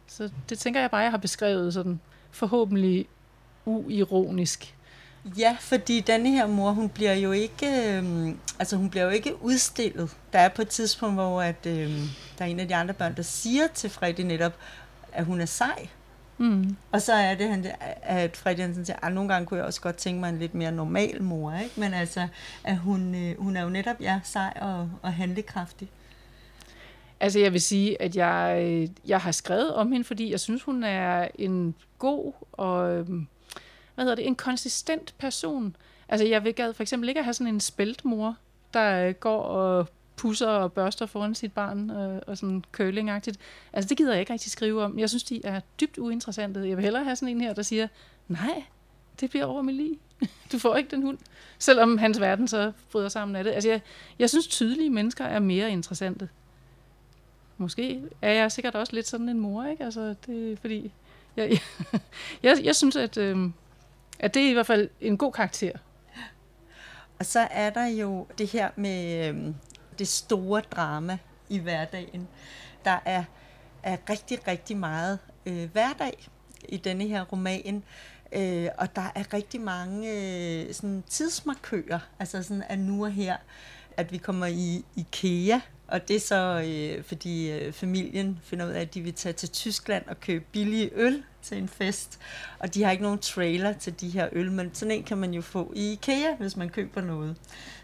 [0.08, 2.00] Så det tænker jeg bare, jeg har beskrevet sådan
[2.32, 3.08] forhåbentlig
[3.66, 4.76] uironisk.
[5.38, 9.44] Ja, fordi denne her mor, hun bliver jo ikke, øh, altså hun bliver jo ikke
[9.44, 10.18] udstillet.
[10.34, 11.90] Der er på et tidspunkt, hvor at, øh,
[12.38, 14.54] der er en af de andre børn, der siger til Freddy netop,
[15.12, 15.88] at hun er sej.
[16.38, 16.76] Mm.
[16.92, 17.66] Og så er det, han,
[18.02, 20.56] at Freddy Hansen siger, at nogle gange kunne jeg også godt tænke mig en lidt
[20.56, 21.80] mere normal mor, ikke?
[21.80, 22.28] Men altså,
[22.64, 25.90] at hun, øh, hun er jo netop, ja, sej og, og handlekraftig.
[27.20, 30.64] Altså jeg vil sige, at jeg, øh, jeg har skrevet om hende, fordi jeg synes,
[30.64, 33.28] hun er en god og øhm,
[33.96, 35.76] hvad hedder det, en konsistent person.
[36.10, 38.36] Altså jeg vil gad for eksempel ikke at have sådan en spæltmor,
[38.74, 43.40] der øh, går og pusser og børster foran sit barn øh, og sådan curlingagtigt.
[43.74, 45.00] Altså det gider jeg ikke rigtig skrive om.
[45.00, 46.60] Jeg synes, de er dybt uinteressante.
[46.60, 47.88] Jeg vil hellere have sådan en her, der siger,
[48.28, 48.64] nej,
[49.20, 50.00] det bliver over med lige.
[50.52, 51.18] Du får ikke den hund.
[51.60, 53.52] Selvom hans verden så bryder sammen af det.
[53.52, 53.82] Altså jeg,
[54.20, 56.30] jeg synes, tydelige mennesker er mere interessante.
[57.58, 59.84] Måske er jeg sikkert også lidt sådan en mor, ikke?
[59.84, 60.92] Altså, det er fordi...
[61.38, 61.60] Jeg, jeg,
[62.44, 63.50] jeg, jeg synes, at, øh,
[64.26, 65.72] at det er i hvert fald en god karakter.
[67.20, 69.54] Og så er der jo det her med øh,
[70.00, 71.18] det store drama
[71.50, 72.28] i hverdagen.
[72.86, 73.24] Der er,
[73.84, 76.28] er rigtig, rigtig meget øh, hverdag
[76.70, 77.84] i denne her roman.
[78.32, 83.38] Øh, og der er rigtig mange øh, sådan tidsmarkører, altså sådan at nu og her,
[83.98, 88.72] at vi kommer i IKEA, og det er så, øh, fordi øh, familien finder ud
[88.72, 92.20] af, at de vil tage til Tyskland og købe billige øl til en fest.
[92.60, 95.34] Og de har ikke nogen trailer til de her øl, men sådan en kan man
[95.34, 97.36] jo få i IKEA, hvis man køber noget.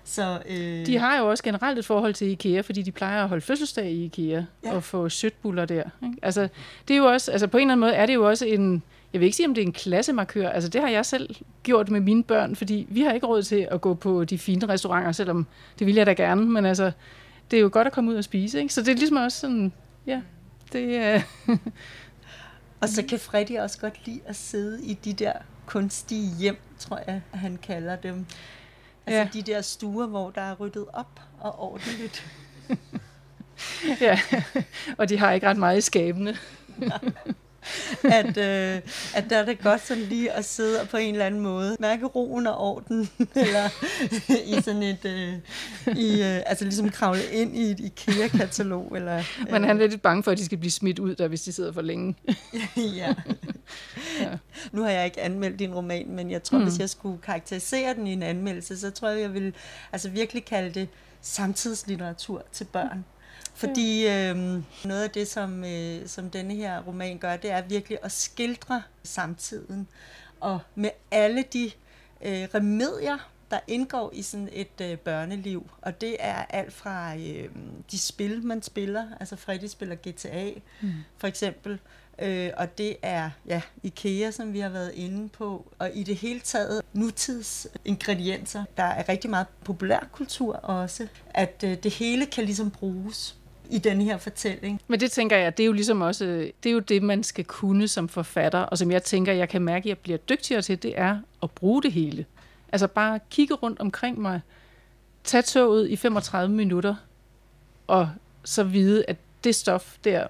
[0.04, 3.30] Så, øh, De har jo også generelt et forhold til IKEA, fordi de plejer at
[3.30, 4.74] holde fødselsdag i IKEA Ja.
[4.76, 5.84] og få sødbuller der.
[6.04, 6.16] Ikke?
[6.22, 6.48] Altså,
[6.88, 8.84] det er jo også, altså på en eller anden måde er det jo også en,
[9.14, 10.50] jeg vil ikke sige, om det er en klassemarkør.
[10.50, 13.68] Altså det har jeg selv gjort med mine børn, fordi vi har ikke råd til
[13.72, 15.48] at gå på de fine restauranter, selvom
[15.80, 16.92] det vil jeg da gerne, men altså,
[17.52, 18.74] det er jo godt at komme ud og spise, ikke?
[18.74, 19.74] Så det er ligesom også sådan,
[20.08, 20.22] ja,
[20.74, 21.22] det er...
[22.82, 25.34] Og så kan Freddy også godt lide at sidde i de der
[25.66, 28.26] kunstige hjem, tror jeg, han kalder dem.
[29.06, 29.28] Altså Ja.
[29.34, 32.26] de der stuer, hvor der er ryddet op og ordentligt.
[34.02, 34.20] ja,
[34.98, 36.38] og de har ikke ret meget i skabene.
[38.20, 38.82] at, øh,
[39.16, 41.78] at der er det godt sådan lige at sidde og på en eller anden måde
[41.80, 43.70] mærke roen og orden, eller
[44.46, 45.34] i sådan et, øh,
[45.98, 48.96] i, øh, altså ligesom kravle ind i et IKEA-katalog.
[48.96, 51.28] Eller, øh, Men han er lidt bange for, at de skal blive smidt ud, der,
[51.28, 52.16] hvis de sidder for længe.
[52.98, 53.14] ja.
[54.20, 54.38] Ja.
[54.72, 56.64] Nu har jeg ikke anmeldt din roman, men jeg tror, mm.
[56.64, 59.54] Hvis jeg skulle karakterisere den i en anmeldelse, så tror jeg, jeg vil
[59.92, 60.88] altså virkelig kalde det
[61.22, 63.06] samtidslitteratur til børn.
[63.54, 64.36] Fordi øh,
[64.86, 68.84] noget af det, som, øh, som denne her roman gør, det er virkelig at skildre
[69.04, 69.88] samtiden.
[70.40, 71.72] Og med alle de
[72.22, 75.70] øh, remedier, der indgår i sådan et øh, børneliv.
[75.82, 77.50] Og det er alt fra øh,
[77.92, 79.08] de spil, man spiller.
[79.20, 80.52] Altså Freddy spiller GTA,
[80.82, 80.92] mm.
[81.18, 81.80] for eksempel.
[82.22, 85.72] Øh, og det er ja, IKEA, som vi har været inde på.
[85.80, 88.64] Og i det hele taget nutids ingredienser.
[88.78, 91.08] Der er rigtig meget populærkultur også.
[91.30, 93.36] At øh, det hele kan ligesom bruges
[93.70, 94.82] i den her fortælling.
[94.88, 96.26] Men det tænker jeg, det er jo ligesom også,
[96.64, 99.62] det er jo det, man skal kunne som forfatter, og som jeg tænker, jeg kan
[99.62, 102.26] mærke, at jeg bliver dygtigere til, det er at bruge det hele.
[102.72, 104.42] Altså bare kigge rundt omkring mig,
[105.24, 106.96] tage toget i 35 minutter,
[107.88, 108.10] og
[108.44, 110.28] så vide, at det stof der,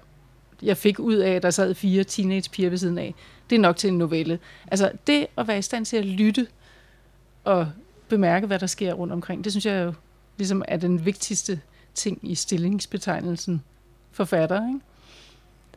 [0.62, 3.14] jeg fik ud af, at der sad fire teenagepiger ved siden af,
[3.50, 4.38] det er nok til en novelle.
[4.68, 6.46] Altså det at være i stand til at lytte
[7.44, 7.68] og
[8.08, 9.44] bemærke, hvad der sker rundt omkring.
[9.44, 9.92] Det synes jeg jo
[10.38, 11.60] ligesom er den vigtigste
[11.94, 13.62] ting i stillingsbetegnelsen
[14.12, 14.68] forfatter.
[14.68, 14.80] Ikke?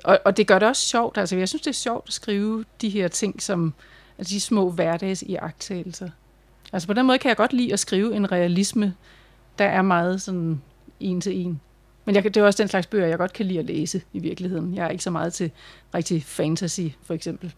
[0.04, 1.18] Og, og det gør det også sjovt.
[1.18, 3.74] Altså, jeg synes, det er sjovt at skrive de her ting, som
[4.18, 6.10] altså de små hverdags i agttagelser.
[6.74, 8.94] Altså på den måde kan jeg godt lide at skrive en realisme,
[9.60, 10.62] der er meget sådan
[11.00, 11.62] en til en.
[12.06, 14.20] Men jeg, det er også den slags bøger, jeg godt kan lide at læse i
[14.20, 14.76] virkeligheden.
[14.76, 15.52] Jeg er ikke så meget til
[15.94, 17.54] rigtig fantasy, for eksempel.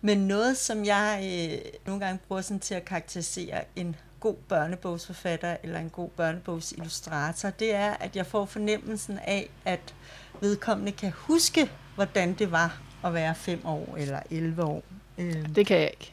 [0.00, 5.56] Men noget, som jeg øh, nogle gange bruger sådan til at karakterisere en god børnebogsforfatter
[5.62, 9.94] eller en god børnebogsillustrator, det er, at jeg får fornemmelsen af, at
[10.40, 14.82] vedkommende kan huske, hvordan det var at være 5 år eller 11 år.
[15.18, 15.54] Øh.
[15.54, 16.12] Det kan jeg ikke.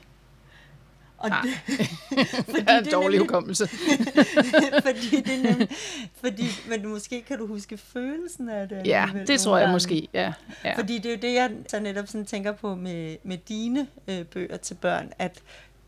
[1.24, 1.42] Og Nej.
[1.42, 1.88] det,
[2.46, 3.68] fordi det er en dårlig hukommelse.
[4.88, 5.70] fordi det er nemlig,
[6.14, 8.82] fordi, men måske kan du huske følelsen af det.
[8.86, 9.74] Ja, det tror jeg gange.
[9.74, 10.34] måske, ja,
[10.66, 10.78] ja.
[10.78, 14.26] Fordi det er jo det, jeg så netop sådan tænker på med, med dine øh,
[14.26, 15.42] bøger til børn, at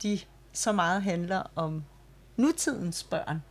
[0.03, 0.19] de
[0.53, 1.83] så meget handler om
[2.37, 3.41] nutidens børn.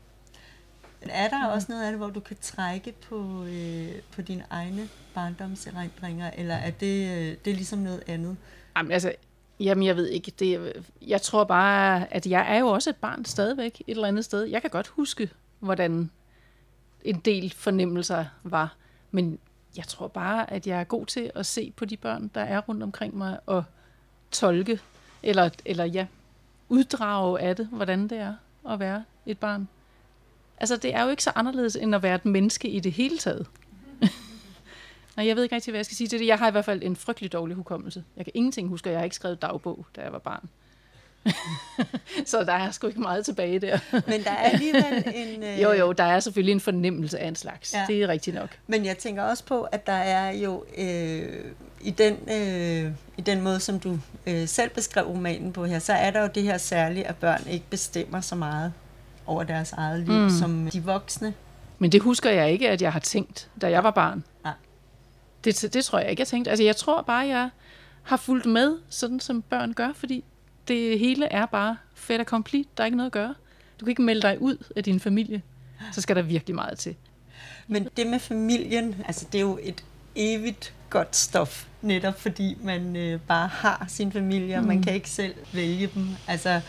[1.01, 1.55] Men er der mm.
[1.55, 6.55] også noget af det, hvor du kan trække på, øh, på dine egne barndomserindringer, eller
[6.55, 8.37] er det, øh, det er ligesom noget andet?
[8.77, 9.13] Jamen altså,
[9.61, 10.33] Jamen, jeg ved ikke.
[10.39, 14.25] Det, jeg tror bare, at jeg er jo også et barn stadigvæk et eller andet
[14.25, 14.45] sted.
[14.45, 16.11] Jeg kan godt huske, hvordan
[17.05, 18.77] en del fornemmelser var.
[19.11, 19.39] Men
[19.77, 22.61] jeg tror bare, at jeg er god til at se på de børn, der er
[22.61, 23.65] rundt omkring mig, og
[24.31, 24.81] tolke,
[25.23, 26.07] eller, eller ja,
[26.69, 28.35] uddrage af det, hvordan det er
[28.71, 29.69] at være et barn.
[30.59, 33.19] Altså, det er jo ikke så anderledes, end at være et menneske i det hele
[33.19, 33.47] taget.
[34.01, 34.09] Mhm.
[35.17, 36.27] Nej, jeg ved ikke rigtig, hvad jeg skal sige til det.
[36.27, 38.05] Jeg har i hvert fald en frygtelig dårlig hukommelse.
[38.17, 40.49] Jeg kan ingenting huske, jeg har ikke skrevet dagbog, da jeg var barn.
[42.27, 43.79] så der er sgu ikke meget tilbage der.
[43.93, 45.43] Men der er alligevel en...
[45.55, 45.63] Øh...
[45.63, 47.75] Jo, jo, der er selvfølgelig en fornemmelse af en slags.
[47.75, 47.85] Ja.
[47.89, 48.49] Det er rigtigt nok.
[48.67, 51.45] Men jeg tænker også på, at der er jo øh,
[51.81, 55.93] i, den, øh, i den måde, som du øh, selv beskrev romanen på her, så
[55.93, 58.73] er der jo det her særlige, at børn ikke bestemmer så meget
[59.27, 60.31] over deres eget liv mm.
[60.31, 61.35] som de voksne.
[61.79, 64.25] Men det husker jeg ikke, at jeg har tænkt, da jeg var barn.
[65.45, 66.51] Det, det tror jeg ikke, jeg tænkte.
[66.51, 67.51] Altså, jeg tror bare, jeg
[68.03, 70.25] har fulgt med, sådan som børn gør, fordi
[70.69, 72.67] det hele er bare fedt og komplet.
[72.77, 73.35] Der er ikke noget at gøre.
[73.81, 75.43] Du kan ikke melde dig ud af din familie.
[75.93, 76.97] Så skal der virkelig meget til.
[77.67, 82.97] Men det med familien, altså det er jo et evigt godt stof, netop fordi man
[82.97, 84.69] øh, bare har sin familie, og mm.
[84.69, 86.09] man kan ikke selv vælge dem.
[86.27, 86.61] Altså,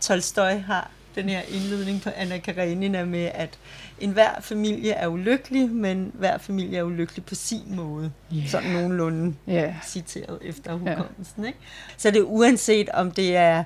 [0.00, 3.58] Tolstoy har den her indledning på Anna Karenina med, at
[4.00, 8.12] enhver familie er ulykkelig, men hver familie er ulykkelig på sin måde.
[8.34, 8.48] Yeah.
[8.48, 9.74] Sådan nogenlunde yeah.
[9.86, 11.42] citeret efter hukommelsen.
[11.42, 11.46] Yeah.
[11.46, 11.58] Ikke?
[11.96, 13.64] Så det er uanset om det er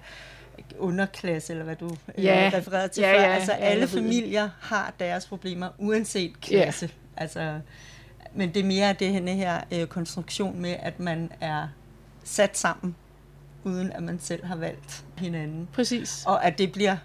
[0.78, 2.54] underklasse, eller hvad du yeah.
[2.54, 3.20] refererede til yeah, før.
[3.20, 6.86] Yeah, altså alle familier har deres problemer, uanset klasse.
[6.86, 6.94] Yeah.
[7.16, 7.60] Altså,
[8.34, 11.68] men det er mere det her, her øh, konstruktion med, at man er
[12.24, 12.96] sat sammen,
[13.64, 15.68] uden at man selv har valgt hinanden.
[15.72, 16.24] Præcis.
[16.26, 16.96] Og at det bliver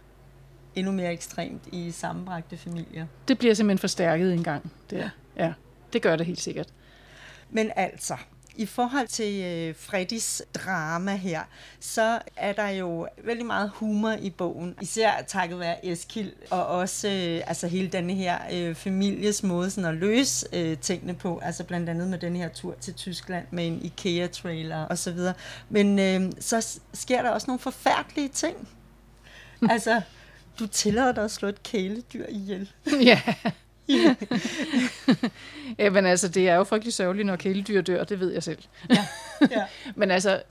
[0.75, 3.05] endnu mere ekstremt i sammenbragte familier.
[3.27, 4.71] Det bliver simpelthen forstærket en gang.
[4.89, 5.09] Det, ja.
[5.37, 5.53] ja,
[5.93, 6.67] det gør det helt sikkert.
[7.49, 8.17] Men altså,
[8.57, 11.41] i forhold til øh, Freddys drama her,
[11.79, 14.75] så er der jo vældig meget humor i bogen.
[14.81, 19.89] Især takket være Eskild, og også øh, altså hele denne her øh, families måde sådan
[19.89, 21.39] at løse øh, tingene på.
[21.43, 25.19] Altså blandt andet med den her tur til Tyskland med en IKEA-trailer osv.
[25.69, 28.67] Men øh, så sker der også nogle forfærdelige ting.
[29.73, 30.01] altså,
[30.59, 32.71] du tillader dig at slå et kæledyr ihjel.
[33.01, 33.21] Ja.
[35.79, 35.89] ja.
[35.89, 38.59] men altså, det er jo frygtelig sørgeligt, når kæledyr dør, det ved jeg selv.
[38.89, 39.05] Ja.
[39.51, 39.65] ja.
[39.95, 40.41] men altså,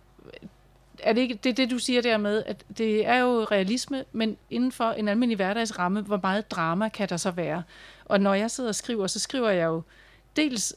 [1.03, 4.37] er det ikke det, det, du siger der med, at det er jo realisme, men
[4.51, 7.63] inden for en almindelig hverdagsramme, hvor meget drama kan der så være?
[8.05, 9.83] Og når jeg sidder og skriver, så skriver jeg jo
[10.37, 10.75] dels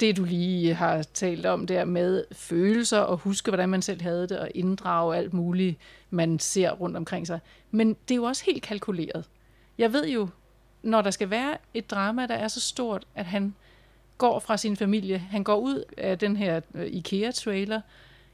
[0.00, 4.28] det, du lige har talt om der med følelser og huske, hvordan man selv havde
[4.28, 5.78] det, og inddrage alt muligt,
[6.16, 7.40] man ser rundt omkring sig.
[7.70, 9.24] Men det er jo også helt kalkuleret.
[9.78, 10.28] Jeg ved jo,
[10.82, 13.54] når der skal være et drama, der er så stort, at han
[14.18, 17.80] går fra sin familie, han går ud af den her øh, IKEA-trailer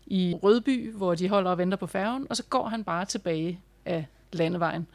[0.07, 3.61] i Rødby, hvor de holder og venter på færgen, og så går han bare tilbage
[3.85, 4.87] af landevejen.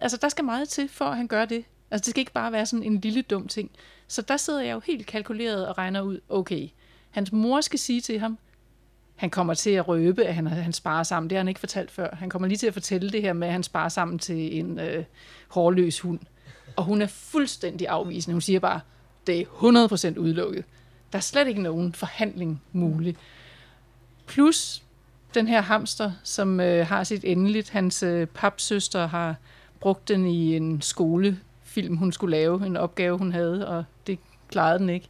[0.00, 1.64] Altså, der skal meget til, for at han gør det.
[1.90, 3.70] Altså, det skal ikke bare være sådan en lille dum ting.
[4.08, 6.68] Så der sidder jeg jo helt kalkuleret og regner ud, okay,
[7.10, 8.38] hans mor skal sige til ham,
[9.18, 11.30] han kommer til at røbe, at han, han sparer sammen.
[11.30, 12.16] Det har han ikke fortalt før.
[12.18, 14.78] Han kommer lige til at fortælle det her med, at han sparer sammen til en
[14.78, 15.04] øh,
[15.48, 16.20] hårløs hund.
[16.76, 18.34] Og hun er fuldstændig afvisende.
[18.34, 18.80] Hun siger bare,
[19.26, 19.44] det er
[20.14, 20.64] 100% udelukket.
[21.12, 23.16] Der er slet ikke nogen forhandling mulig.
[24.26, 24.82] Plus
[25.34, 27.70] den her hamster, som øh, har sit endeligt.
[27.70, 29.36] Hans øh, papsøster har
[29.80, 34.78] brugt den i en skolefilm, hun skulle lave, en opgave, hun havde, og det klarede
[34.78, 35.08] den ikke.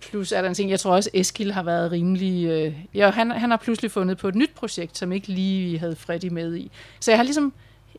[0.00, 2.46] Plus er der en ting, jeg tror også, Eskil har været rimelig...
[2.46, 5.96] Øh, ja, han, han har pludselig fundet på et nyt projekt, som ikke lige havde
[5.96, 6.70] Freddy med i.
[7.00, 7.52] Så jeg har ligesom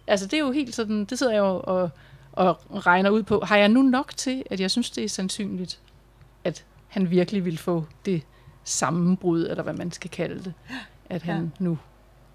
[0.07, 1.89] altså det er jo helt sådan, det sidder jeg jo og,
[2.31, 3.41] og regner ud på.
[3.45, 5.79] Har jeg nu nok til, at jeg synes, det er sandsynligt,
[6.43, 8.21] at han virkelig vil få det
[8.63, 10.53] sammenbrud, eller hvad man skal kalde det,
[11.09, 11.63] at han ja.
[11.63, 11.77] nu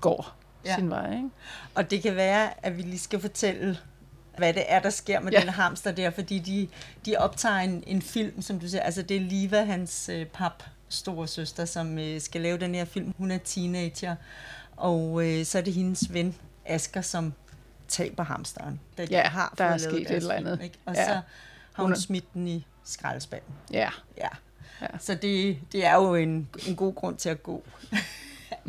[0.00, 0.74] går ja.
[0.74, 1.12] sin vej.
[1.12, 1.30] Ikke?
[1.74, 3.78] Og det kan være, at vi lige skal fortælle,
[4.38, 5.40] hvad det er, der sker med ja.
[5.40, 6.68] den hamster der, fordi de,
[7.06, 10.62] de optager en, en film, som du siger, altså det er Liva, hans øh, pap,
[10.88, 13.14] store søster, som øh, skal lave den her film.
[13.18, 14.16] Hun er teenager,
[14.76, 16.34] og øh, så er det hendes ven,
[16.66, 17.32] Asker, som
[17.88, 18.80] taber hamsteren.
[18.98, 20.58] Da de ja, har der er sket et eller andet.
[20.60, 21.06] Film, Og ja.
[21.06, 21.12] så
[21.72, 23.54] har hun, hun smidt den i skraldespanden.
[23.72, 23.90] Ja.
[24.18, 24.28] ja.
[24.80, 24.86] ja.
[24.98, 27.62] Så det, det er jo en, en god grund til at gå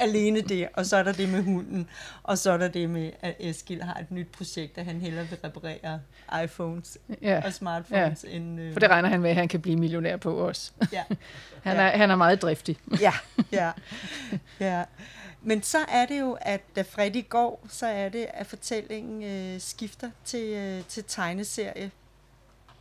[0.01, 1.89] alene det, og så er der det med hunden,
[2.23, 5.27] og så er der det med, at Eskil har et nyt projekt, at han hellere
[5.27, 5.99] vil reparere
[6.43, 7.41] iPhones ja.
[7.45, 8.25] og smartphones.
[8.29, 8.36] Ja.
[8.36, 8.73] End, øh...
[8.73, 10.71] For det regner han med, at han kan blive millionær på også.
[10.93, 11.03] Ja.
[11.63, 11.97] han, er, ja.
[11.97, 12.77] han er meget driftig.
[13.01, 13.13] ja,
[13.51, 13.71] ja,
[14.60, 14.83] ja.
[15.41, 19.62] Men så er det jo, at da Freddy går, så er det, at fortællingen øh,
[19.62, 21.91] skifter til, øh, til tegneserie.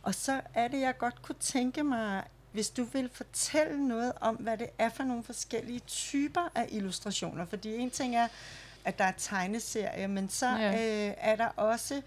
[0.03, 4.35] Og så er det, jeg godt kunne tænke mig, hvis du vil fortælle noget om,
[4.35, 7.45] hvad det er for nogle forskellige typer af illustrationer.
[7.45, 8.27] Fordi en ting er,
[8.85, 10.71] at der er tegneserier, men så ja.
[10.71, 12.01] øh, er der også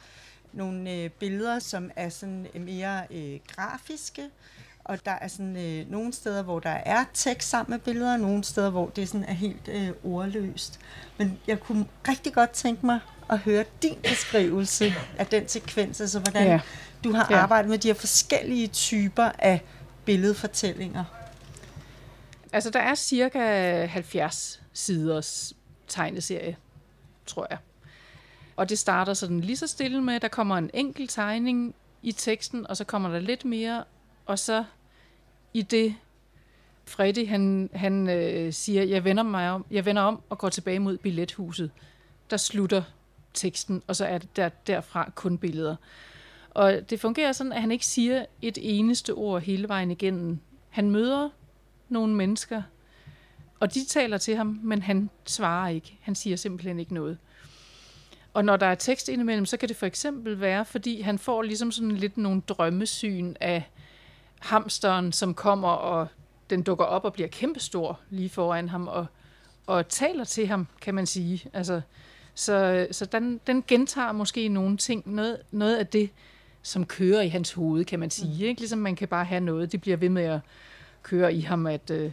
[0.53, 4.23] nogle øh, billeder, som er sådan mere øh, grafiske,
[4.85, 8.21] og der er sådan øh, nogle steder, hvor der er tekst sammen med billeder, og
[8.21, 10.81] nogle steder, hvor det sådan er helt øh, ordløst.
[11.19, 13.01] Men jeg kunne rigtig godt tænke mig
[13.31, 16.61] at høre din beskrivelse af den sekvens, altså hvordan ja.
[17.05, 17.37] du har ja.
[17.37, 19.63] arbejdet med de her forskellige typer af
[20.05, 21.05] billedfortællinger?
[22.53, 25.55] Altså, der er cirka 70 siders
[25.89, 26.57] tegneserie,
[27.27, 27.59] tror jeg.
[28.57, 32.13] Og det starter sådan lige så stille med, at der kommer en enkelt tegning i
[32.13, 33.85] teksten, og så kommer der lidt mere,
[34.27, 34.65] og så
[35.55, 35.95] i det
[36.91, 40.79] Freddy, han, han øh, siger, jeg vender, mig om, jeg vender om og går tilbage
[40.79, 41.71] mod billethuset.
[42.31, 42.83] Der slutter
[43.35, 45.77] teksten, og så er det der, derfra kun billeder.
[46.51, 50.39] Og det fungerer sådan, at han ikke siger et eneste ord hele vejen igennem.
[50.69, 51.29] Han møder
[51.89, 52.63] nogle mennesker,
[53.61, 55.99] og de taler til ham, men han svarer ikke.
[56.01, 57.19] Han siger simpelthen ikke noget.
[58.35, 61.43] Og når der er tekst indimellem, så kan det for eksempel være, fordi han får
[61.43, 63.71] ligesom sådan lidt nogle drømmesyn af
[64.39, 66.07] hamsteren, som kommer, og
[66.51, 69.07] den dukker op og bliver kæmpestor lige foran ham, og,
[69.67, 71.51] og taler til ham, kan man sige.
[71.53, 71.81] Altså,
[72.35, 76.11] så så den, den gentager måske nogle ting, noget, noget af det,
[76.63, 78.45] som kører i hans hoved, kan man sige.
[78.45, 78.49] Mm.
[78.49, 78.61] Ikke?
[78.61, 80.41] Ligesom man kan bare have noget, det bliver ved med at
[81.03, 82.11] køre i ham, at øh,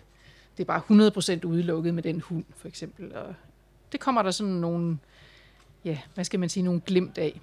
[0.57, 3.15] det er bare 100% udelukket med den hund, for eksempel.
[3.15, 3.35] Og
[3.91, 4.97] det kommer der sådan nogle,
[5.85, 7.41] ja, hvad skal man sige, nogle glimt af.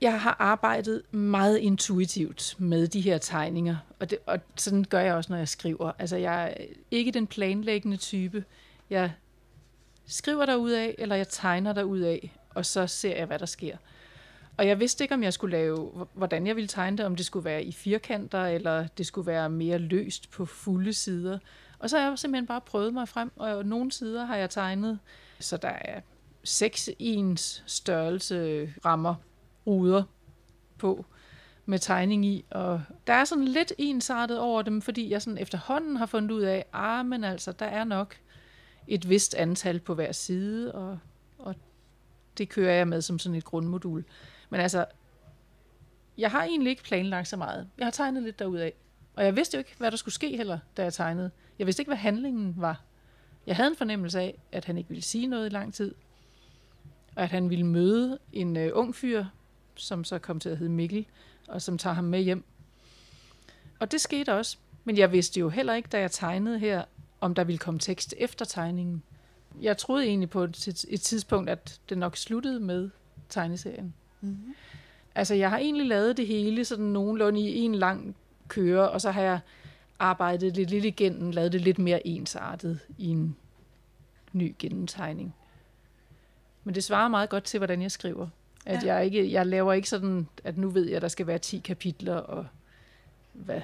[0.00, 5.14] Jeg har arbejdet meget intuitivt med de her tegninger, og, det, og sådan gør jeg
[5.14, 5.92] også, når jeg skriver.
[5.98, 8.44] Altså, jeg er ikke den planlæggende type.
[8.90, 9.12] Jeg
[10.06, 13.38] skriver der ud af, eller jeg tegner der ud af, og så ser jeg, hvad
[13.38, 13.76] der sker.
[14.56, 17.26] Og jeg vidste ikke, om jeg skulle lave, hvordan jeg ville tegne det, om det
[17.26, 21.38] skulle være i firkanter, eller det skulle være mere løst på fulde sider.
[21.78, 24.98] Og så har jeg simpelthen bare prøvet mig frem, og nogle sider har jeg tegnet,
[25.40, 26.00] så der er
[26.44, 29.14] seks ens størrelse rammer,
[29.66, 30.02] ruder
[30.78, 31.06] på
[31.66, 35.96] med tegning i, og der er sådan lidt ensartet over dem, fordi jeg sådan efterhånden
[35.96, 38.16] har fundet ud af, ah, men altså, der er nok
[38.88, 40.98] et vist antal på hver side, og,
[41.38, 41.54] og
[42.38, 44.04] det kører jeg med som sådan et grundmodul.
[44.50, 44.86] Men altså,
[46.18, 47.68] jeg har egentlig ikke planlagt så meget.
[47.78, 48.72] Jeg har tegnet lidt derudaf.
[49.16, 51.30] Og jeg vidste jo ikke, hvad der skulle ske heller, da jeg tegnede.
[51.58, 52.82] Jeg vidste ikke, hvad handlingen var.
[53.46, 55.94] Jeg havde en fornemmelse af, at han ikke ville sige noget i lang tid.
[57.16, 59.24] Og at han ville møde en øh, ung fyr,
[59.74, 61.06] som så kom til at hedde Mikkel,
[61.48, 62.44] og som tager ham med hjem.
[63.80, 64.58] Og det skete også.
[64.84, 66.84] Men jeg vidste jo heller ikke, da jeg tegnede her,
[67.20, 69.02] om der ville komme tekst efter tegningen.
[69.60, 72.90] Jeg troede egentlig på et, et tidspunkt, at det nok sluttede med
[73.28, 73.94] tegneserien.
[74.24, 74.54] Mm-hmm.
[75.14, 78.16] Altså, jeg har egentlig lavet det hele sådan nogenlunde i en lang
[78.48, 79.38] køre, og så har jeg
[79.98, 83.36] arbejdet lidt, lidt igennem, lavet det lidt mere ensartet i en
[84.32, 85.34] ny gennemtegning.
[86.64, 88.28] Men det svarer meget godt til, hvordan jeg skriver.
[88.66, 88.94] At ja.
[88.94, 91.58] jeg, ikke, jeg laver ikke sådan, at nu ved jeg, at der skal være 10
[91.58, 92.46] kapitler, og
[93.32, 93.60] hvad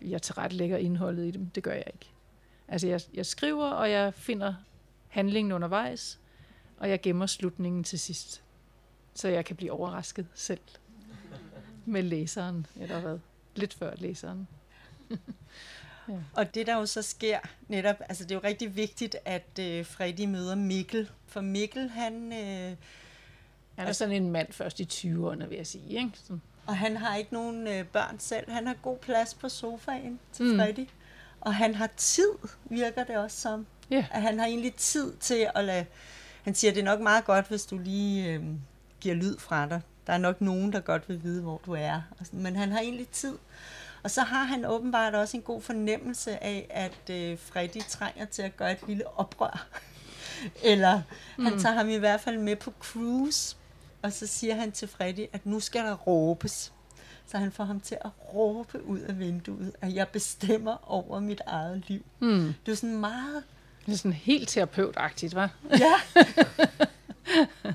[0.00, 1.50] jeg tilrettelægger indholdet i dem.
[1.50, 2.06] Det gør jeg ikke.
[2.68, 4.54] Altså, jeg, jeg skriver, og jeg finder
[5.08, 6.18] handlingen undervejs,
[6.78, 8.42] og jeg gemmer slutningen til sidst
[9.18, 10.60] så jeg kan blive overrasket selv
[11.84, 13.18] med læseren, eller hvad?
[13.54, 14.48] Lidt før læseren.
[16.08, 16.14] ja.
[16.34, 17.38] Og det der jo så sker
[17.68, 22.32] netop, altså det er jo rigtig vigtigt, at øh, Freddy møder Mikkel, for Mikkel han...
[22.32, 22.76] Øh,
[23.76, 25.88] han er sådan en mand først i 20'erne, vil jeg sige.
[25.88, 26.10] Ikke?
[26.14, 26.38] Så.
[26.66, 28.50] Og han har ikke nogen øh, børn selv.
[28.50, 30.58] Han har god plads på sofaen til mm.
[30.58, 30.88] Freddy.
[31.40, 32.30] Og han har tid,
[32.64, 33.66] virker det også som.
[33.92, 34.16] Yeah.
[34.16, 35.86] At han har egentlig tid til at lade...
[36.42, 38.32] Han siger, det er nok meget godt, hvis du lige...
[38.32, 38.44] Øh,
[39.00, 39.80] giver lyd fra dig.
[40.06, 42.00] Der er nok nogen, der godt vil vide, hvor du er.
[42.32, 43.34] Men han har egentlig tid.
[44.02, 48.42] Og så har han åbenbart også en god fornemmelse af, at øh, Freddy trænger til
[48.42, 49.66] at gøre et lille oprør.
[50.62, 51.02] Eller
[51.38, 51.44] mm.
[51.44, 53.56] han tager ham i hvert fald med på cruise,
[54.02, 56.72] og så siger han til Freddy, at nu skal der råbes.
[57.26, 61.40] Så han får ham til at råbe ud af vinduet, at jeg bestemmer over mit
[61.46, 62.04] eget liv.
[62.20, 62.54] Mm.
[62.66, 63.42] Det er sådan meget...
[63.86, 65.48] Det er sådan helt terapeutagtigt, hva'?
[65.70, 65.94] Ja.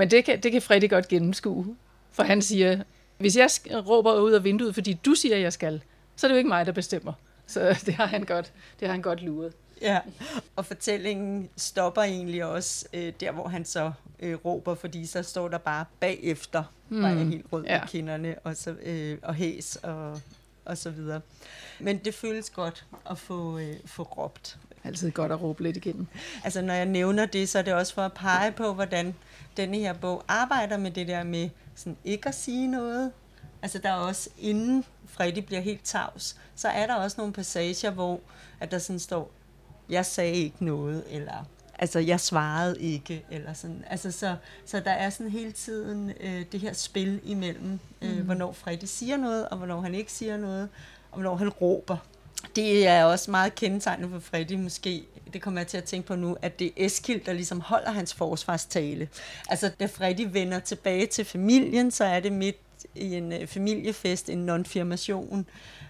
[0.00, 1.76] Men det kan, det kan Freddy godt gennemskue.
[2.12, 2.82] For han siger,
[3.18, 3.50] hvis jeg
[3.88, 5.82] råber ud af vinduet, fordi du siger, jeg skal,
[6.16, 7.12] så er det jo ikke mig, der bestemmer.
[7.46, 9.52] Så det har han godt, det har han godt luret.
[9.82, 9.98] Ja,
[10.56, 15.48] og fortællingen stopper egentlig også øh, der, hvor han så øh, råber, fordi så står
[15.48, 17.02] der bare bagefter, mm.
[17.02, 17.84] bare helt rød ja.
[17.84, 20.20] i kinderne, og, så, øh, og hæs og,
[20.64, 21.20] og så videre.
[21.80, 24.58] Men det føles godt at få, øh, få råbt.
[24.84, 26.08] Altid godt at råbe lidt igen.
[26.44, 29.14] Altså når jeg nævner det, så er det også for at pege på, hvordan
[29.60, 33.12] denne her bog arbejder med det der med sådan ikke at sige noget.
[33.62, 37.90] Altså der er også, inden Freddy bliver helt tavs, så er der også nogle passager,
[37.90, 38.20] hvor
[38.60, 39.30] at der sådan står,
[39.88, 41.44] jeg sagde ikke noget, eller
[41.78, 43.84] altså jeg svarede ikke, eller sådan.
[43.90, 44.36] Altså så,
[44.66, 48.24] så der er sådan hele tiden øh, det her spil imellem, øh, mm.
[48.24, 50.68] hvornår Freddy siger noget, og hvornår han ikke siger noget,
[51.10, 51.96] og hvornår han råber.
[52.56, 56.16] Det er også meget kendetegnende for Freddy måske, det kommer jeg til at tænke på
[56.16, 59.08] nu, at det er Eskild, der ligesom holder hans forsvarstale.
[59.48, 62.56] Altså, da Freddy vender tilbage til familien, så er det midt
[62.94, 65.44] i en øh, familiefest, en non-firmation.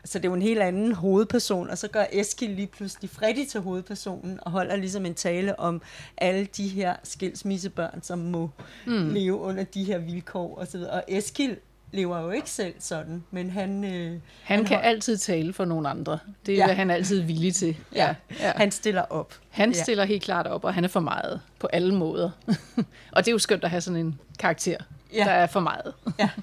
[0.05, 3.47] Så det er jo en helt anden hovedperson, og så gør Eskild lige pludselig Freddy
[3.47, 5.83] til hovedpersonen, og holder ligesom en tale om
[6.17, 8.51] alle de her skilsmissebørn, som må
[8.87, 9.09] mm.
[9.09, 10.81] leve under de her vilkår osv.
[10.81, 11.57] Og Eskild
[11.93, 13.85] lever jo ikke selv sådan, men han...
[13.85, 14.85] Øh, han, han kan har...
[14.85, 16.19] altid tale for nogle andre.
[16.47, 16.73] Det er ja.
[16.73, 17.77] han altid villig til.
[17.95, 18.53] Ja, ja.
[18.57, 19.35] han stiller op.
[19.51, 19.83] Han ja.
[19.83, 22.31] stiller helt klart op, og han er for meget på alle måder.
[23.13, 24.77] og det er jo skønt at have sådan en karakter,
[25.13, 25.25] ja.
[25.25, 25.95] der er for meget.
[26.19, 26.31] ja.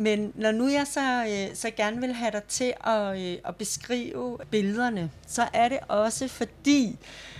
[0.00, 3.56] Men når nu jeg så, øh, så gerne vil have dig til at, øh, at
[3.56, 6.96] beskrive billederne, så er det også fordi,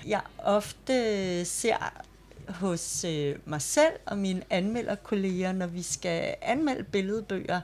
[0.06, 2.02] jeg ofte ser
[2.48, 7.60] hos øh, mig selv og mine anmelderkolleger, når vi skal anmelde billedbøger,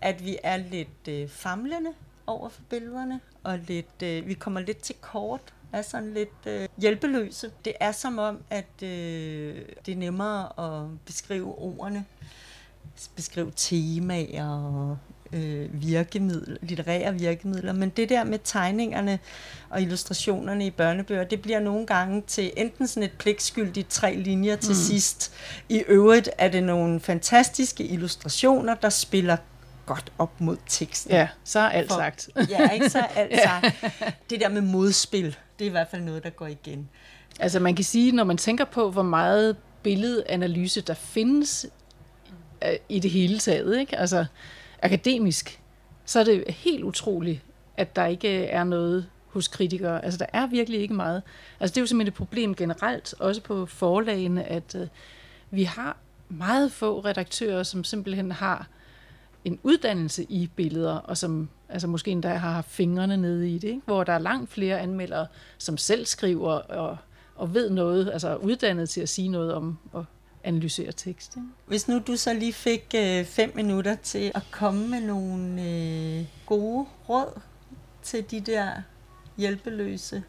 [0.00, 1.90] at vi er lidt øh, famlende
[2.26, 6.68] over for billederne, og lidt, øh, vi kommer lidt til kort, er sådan lidt øh,
[6.78, 7.50] hjælpeløse.
[7.64, 9.56] Det er som om, at øh,
[9.86, 12.04] det er nemmere at beskrive ordene,
[13.16, 14.98] beskrive temaer og
[15.32, 19.18] øh, virkemidler, litterære virkemidler, men det der med tegningerne
[19.70, 24.56] og illustrationerne i børnebøger, det bliver nogle gange til enten sådan et pligtskyldigt tre linjer
[24.56, 24.74] til mm.
[24.74, 25.32] sidst.
[25.68, 29.36] I øvrigt er det nogle fantastiske illustrationer, der spiller
[29.86, 31.12] godt op mod teksten.
[31.12, 32.28] Ja, så er alt For, sagt.
[32.50, 33.42] ja, ikke så er alt ja.
[33.44, 33.76] sagt.
[34.30, 36.88] Det der med modspil, det er i hvert fald noget, der går igen.
[37.40, 41.66] Altså man kan sige, når man tænker på, hvor meget billedanalyse der findes
[42.64, 43.98] øh, i det hele taget, ikke?
[43.98, 44.26] Altså,
[44.82, 45.60] akademisk,
[46.04, 47.42] så er det helt utroligt,
[47.76, 50.04] at der ikke er noget hos kritikere.
[50.04, 51.22] Altså, der er virkelig ikke meget.
[51.60, 54.86] Altså, det er jo simpelthen et problem generelt, også på forlagene, at øh,
[55.50, 55.96] vi har
[56.28, 58.68] meget få redaktører, som simpelthen har
[59.44, 63.68] en uddannelse i billeder, og som altså måske endda har haft fingrene nede i det,
[63.68, 63.82] ikke?
[63.84, 65.26] hvor der er langt flere anmeldere,
[65.58, 66.96] som selv skriver og,
[67.34, 70.04] og ved noget, altså uddannet til at sige noget om og
[70.48, 71.36] analysere tekst.
[71.36, 71.48] Ikke?
[71.66, 76.24] Hvis nu du så lige fik øh, fem minutter til at komme med nogle øh,
[76.46, 77.40] gode råd
[78.02, 78.70] til de der
[79.36, 80.22] hjælpeløse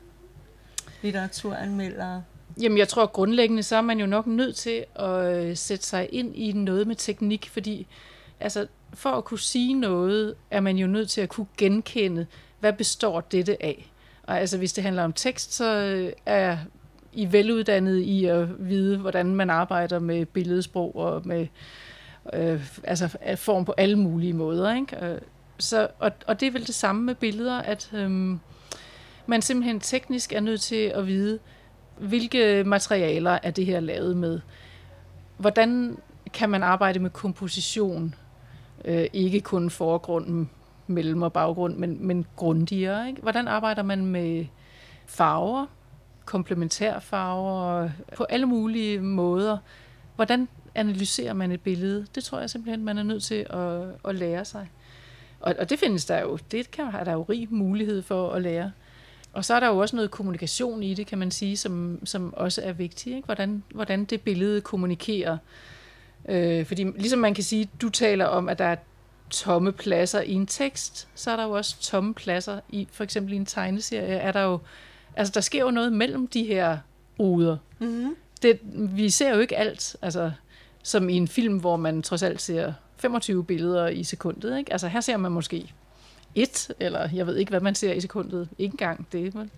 [1.02, 2.24] litteraturanmeldere.
[2.62, 6.10] Jamen, jeg tror grundlæggende, så er man jo nok nødt til at øh, sætte sig
[6.12, 7.88] ind i noget med teknik, fordi
[8.40, 12.26] altså, for at kunne sige noget, er man jo nødt til at kunne genkende,
[12.60, 13.92] hvad består dette af.
[14.24, 16.58] Og altså, hvis det handler om tekst, så øh, er
[17.14, 21.48] i veluddannet i at vide, hvordan man arbejder med billedsprog og med
[22.34, 24.76] øh, altså form på alle mulige måder.
[24.76, 25.06] Ikke?
[25.06, 25.22] Øh,
[25.58, 28.38] så, og, og det er vel det samme med billeder, at øh,
[29.28, 31.40] man simpelthen teknisk er nødt til at vide,
[31.98, 34.40] hvilke materialer er det her lavet med.
[35.38, 35.98] Hvordan
[36.34, 38.16] kan man arbejde med komposition?
[38.86, 40.50] Øh, ikke kun forgrunden,
[40.88, 43.08] mellem og baggrund, men, men grundigere.
[43.08, 43.22] Ikke?
[43.22, 44.46] Hvordan arbejder man med
[45.06, 45.66] farver?
[46.30, 49.58] Komplementærfarver, på alle mulige måder.
[50.16, 52.06] Hvordan analyserer man et billede?
[52.16, 54.70] Det tror jeg simpelthen, man er nødt til at, at lære sig.
[55.40, 58.42] Og, og det findes der jo, det kan, er der jo rig mulighed for at
[58.42, 58.72] lære.
[59.34, 62.34] Og så er der jo også noget kommunikation i det, kan man sige, som, som
[62.34, 63.16] også er vigtigt.
[63.16, 63.26] Ikke?
[63.26, 65.38] Hvordan, hvordan det billede kommunikerer.
[66.30, 68.76] Øh, fordi ligesom man kan sige, du taler om, at der er
[69.30, 73.34] tomme pladser i en tekst, så er der jo også tomme pladser i, for eksempel
[73.34, 74.60] i en tegneserie, er der jo
[75.20, 76.78] Altså, der sker jo noget mellem de her
[77.20, 77.58] ruder.
[77.80, 78.16] Mm-hmm.
[78.42, 79.96] Det, vi ser jo ikke alt.
[80.02, 80.32] Altså,
[80.84, 84.58] som i en film, hvor man trods alt ser 25 billeder i sekundet.
[84.58, 84.72] Ikke?
[84.72, 85.74] Altså her ser man måske
[86.36, 88.50] et, eller jeg ved ikke, hvad man ser i sekundet.
[88.58, 89.50] Ikke engang det.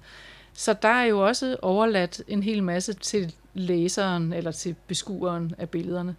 [0.53, 5.69] Så der er jo også overladt en hel masse til læseren eller til beskueren af
[5.69, 6.15] billederne.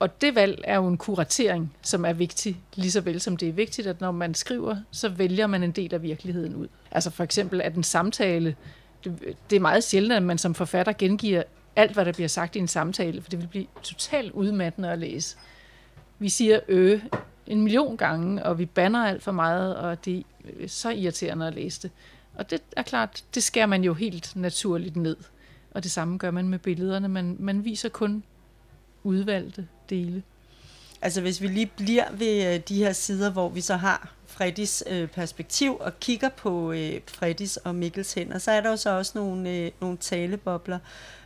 [0.00, 3.48] Og det valg er jo en kuratering, som er vigtig, lige så vel som det
[3.48, 6.68] er vigtigt, at når man skriver, så vælger man en del af virkeligheden ud.
[6.90, 8.56] Altså for eksempel, at en samtale,
[9.04, 11.42] det, det er meget sjældent, at man som forfatter gengiver
[11.76, 14.98] alt, hvad der bliver sagt i en samtale, for det vil blive totalt udmattende at
[14.98, 15.36] læse.
[16.18, 17.02] Vi siger øh
[17.46, 20.26] en million gange, og vi banner alt for meget, og det
[20.60, 21.90] er så irriterende at læse det.
[22.34, 25.16] Og det er klart, det skærer man jo helt naturligt ned.
[25.70, 27.08] Og det samme gør man med billederne.
[27.08, 28.24] Man, man viser kun
[29.02, 30.22] udvalgte dele.
[31.02, 34.82] Altså hvis vi lige bliver ved øh, de her sider, hvor vi så har Freddys
[34.86, 38.90] øh, perspektiv og kigger på øh, Freddys og Mikkels hænder, så er der jo så
[38.90, 40.78] også nogle, øh, nogle talebobler,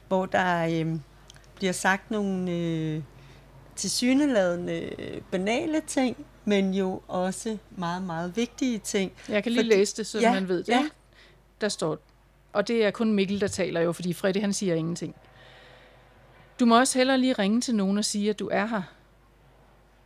[0.09, 0.95] hvor der øh,
[1.55, 3.03] bliver sagt nogle øh,
[3.77, 9.13] tilsyneladende øh, banale ting, men jo også meget, meget vigtige ting.
[9.29, 10.69] Jeg kan lige fordi, læse det, så ja, man ved det.
[10.69, 10.89] Ja.
[11.61, 11.99] Der står,
[12.53, 15.15] og det er kun Mikkel, der taler jo, fordi Freddy han siger ingenting.
[16.61, 18.83] Du må også hellere lige ringe til nogen og sige, at du er her.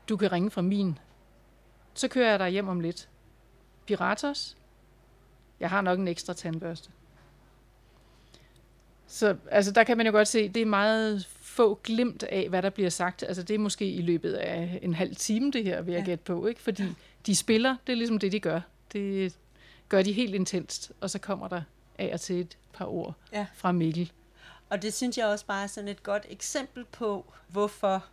[0.09, 0.99] Du kan ringe fra min.
[1.95, 3.09] Så kører jeg dig hjem om lidt.
[3.87, 4.57] Piratos?
[5.61, 6.91] Jeg har nok en ekstra tandbørste.
[9.07, 12.63] Så altså, der kan man jo godt se, det er meget få glimt af, hvad
[12.63, 13.23] der bliver sagt.
[13.23, 16.07] Altså, det er måske i løbet af en halv time, det her, vil jeg ja.
[16.07, 16.47] gætte på.
[16.47, 16.61] Ikke?
[16.61, 16.85] Fordi
[17.27, 18.61] de spiller, det er ligesom det, de gør.
[18.93, 19.37] Det
[19.89, 21.63] gør de helt intenst, og så kommer der
[21.99, 23.47] af og til et par ord ja.
[23.55, 24.13] fra Mikkel.
[24.69, 28.07] Og det synes jeg også bare er sådan et godt eksempel på, hvorfor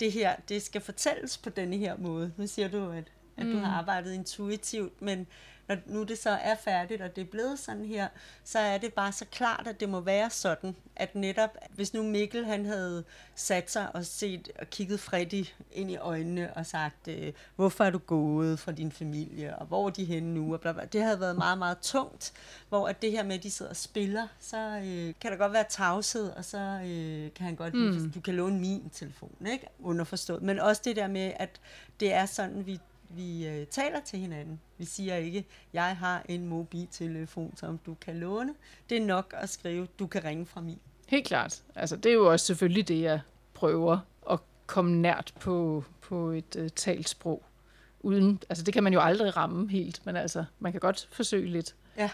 [0.00, 2.32] det her, det skal fortælles på denne her måde.
[2.36, 3.04] Nu siger du, at,
[3.36, 3.52] at mm.
[3.52, 5.26] du har arbejdet intuitivt, men
[5.68, 8.08] når nu det så er færdigt, og det er blevet sådan her,
[8.44, 12.02] så er det bare så klart, at det må være sådan, at netop, hvis nu
[12.02, 13.04] Mikkel han havde
[13.34, 17.90] sat sig og set og kigget Freddy ind i øjnene og sagt, øh, hvorfor er
[17.90, 20.84] du gået fra din familie, og hvor er de henne nu, og bla bla.
[20.84, 22.32] det havde været meget, meget tungt,
[22.68, 25.52] hvor at det her med, at de sidder og spiller, så øh, kan der godt
[25.52, 28.12] være tavshed, og så øh, kan han godt mm.
[28.14, 29.66] du kan låne min telefon, ikke?
[29.82, 31.60] underforstået, men også det der med, at
[32.00, 32.80] det er sådan, vi
[33.10, 34.60] vi øh, taler til hinanden.
[34.78, 38.54] Vi siger ikke, jeg har en mobiltelefon, som du kan låne.
[38.90, 40.78] Det er nok at skrive, du kan ringe fra min.
[41.08, 41.62] Helt klart.
[41.74, 43.20] Altså, det er jo også selvfølgelig det, jeg
[43.54, 43.98] prøver
[44.30, 47.42] at komme nært på, på et øh, talt sprog.
[48.00, 51.46] Uden, altså, det kan man jo aldrig ramme helt, men altså, man kan godt forsøge
[51.46, 51.74] lidt.
[51.96, 52.10] Ja.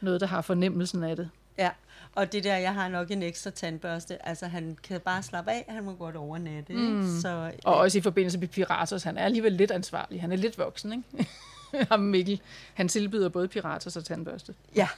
[0.00, 1.30] Noget, der har fornemmelsen af det.
[1.58, 1.70] Ja,
[2.14, 5.64] og det der, jeg har nok en ekstra tandbørste, altså han kan bare slappe af,
[5.68, 6.72] han må godt overnatte.
[6.72, 7.00] Mm.
[7.00, 7.20] Ikke?
[7.20, 10.36] Så, øh, og også i forbindelse med Piratos, han er alligevel lidt ansvarlig, han er
[10.36, 11.28] lidt voksen, ikke?
[11.90, 12.40] Ham Mikkel,
[12.74, 14.54] han tilbyder både Piratos og tandbørste.
[14.76, 14.88] Ja.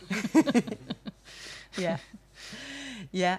[1.81, 1.99] ja.
[3.13, 3.37] Ja,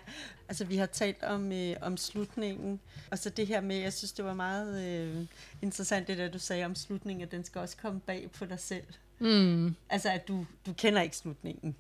[0.49, 2.79] altså vi har talt om, øh, om slutningen,
[3.11, 5.25] og så det her med, jeg synes det var meget øh,
[5.61, 8.59] interessant det der, du sagde om slutningen, at den skal også komme bag på dig
[8.59, 8.83] selv.
[9.19, 9.75] Mm.
[9.89, 11.75] Altså at du, du kender ikke slutningen,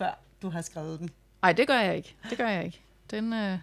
[0.00, 1.10] før du har skrevet den.
[1.42, 2.14] Nej, det gør jeg ikke.
[2.30, 2.80] Det gør jeg ikke.
[3.10, 3.58] Den er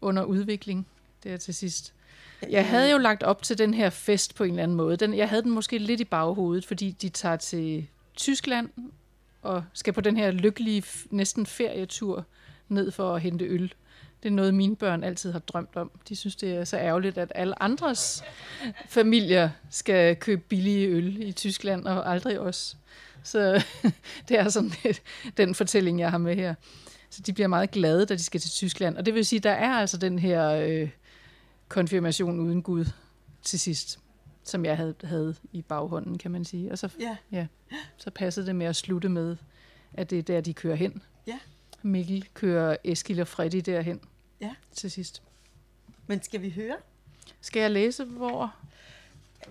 [0.00, 0.86] under udvikling,
[1.22, 1.94] det er til sidst.
[2.50, 4.96] Jeg havde jo lagt op til den her fest på en eller anden måde.
[4.96, 8.70] Den, jeg havde den måske lidt i baghovedet, fordi de tager til Tyskland
[9.42, 12.24] og skal på den her lykkelige, næsten ferietur
[12.68, 13.74] ned for at hente øl.
[14.22, 15.90] Det er noget, mine børn altid har drømt om.
[16.08, 18.24] De synes, det er så ærgerligt, at alle andres
[18.86, 22.76] familier skal købe billige øl i Tyskland, og aldrig os.
[23.28, 23.64] Så
[24.28, 24.72] det er sådan
[25.36, 26.54] den fortælling, jeg har med her.
[27.10, 28.96] Så de bliver meget glade, da de skal til Tyskland.
[28.96, 30.90] Og det vil sige, der er altså den her øh,
[31.68, 32.84] konfirmation uden Gud
[33.42, 33.98] til sidst,
[34.44, 36.72] som jeg havde, havde i baghånden, kan man sige.
[36.72, 37.16] Og så, ja.
[37.32, 37.46] Ja,
[37.96, 39.36] så passede det med at slutte med,
[39.92, 41.02] at det er der, de kører hen.
[41.26, 41.38] Ja.
[41.82, 44.00] Mikkel kører Eskil og Freddy derhen
[44.40, 44.54] ja.
[44.72, 45.22] til sidst.
[46.06, 46.76] Men skal vi høre?
[47.40, 48.54] Skal jeg læse, hvor?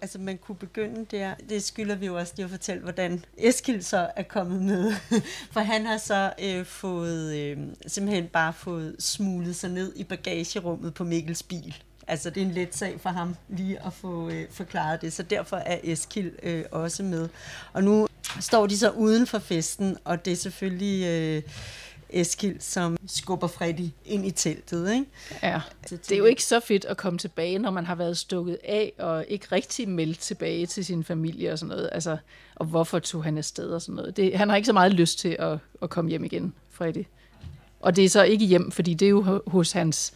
[0.02, 3.84] Altså man kunne begynde der, det skylder vi jo også lige at fortælle, hvordan Eskil
[3.84, 4.94] så er kommet med.
[5.54, 7.58] For han har så øh, fået, øh,
[7.88, 11.76] simpelthen bare fået smuglet sig ned i bagagerummet på Mikkels bil.
[12.08, 15.24] Altså det er en let sag for ham lige at få øh, forklaret det, så
[15.24, 17.30] derfor er Eskil øh, også med.
[17.74, 18.08] Og nu
[18.40, 21.06] står de så uden for festen, og det er selvfølgelig...
[21.06, 21.44] Øh,
[22.10, 24.94] Eskild, som skubber Freddy ind i teltet.
[24.94, 25.06] Ikke?
[25.44, 28.58] Ja, det er jo ikke så fedt at komme tilbage, når man har været stukket
[28.64, 31.90] af og ikke rigtig meldt tilbage til sin familie og sådan noget.
[31.92, 32.18] Altså,
[32.56, 34.18] og hvorfor tog han afsted og sådan noget.
[34.18, 37.06] Det, han har ikke så meget lyst til at, at komme hjem igen, Freddy.
[37.80, 40.14] Og det er så ikke hjem, fordi det er jo hos hans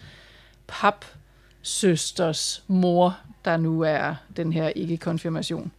[0.68, 5.72] papsøsters mor, der nu er den her ikke-konfirmation.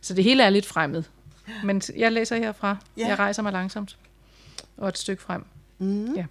[0.00, 1.02] Så det hele er lidt fremmed.
[1.64, 2.76] Men jeg læser herfra.
[2.96, 3.08] Ja.
[3.08, 3.96] Jeg rejser mig langsomt
[4.76, 5.44] og et stykke frem.
[5.78, 6.14] Mm.
[6.14, 6.26] Ja.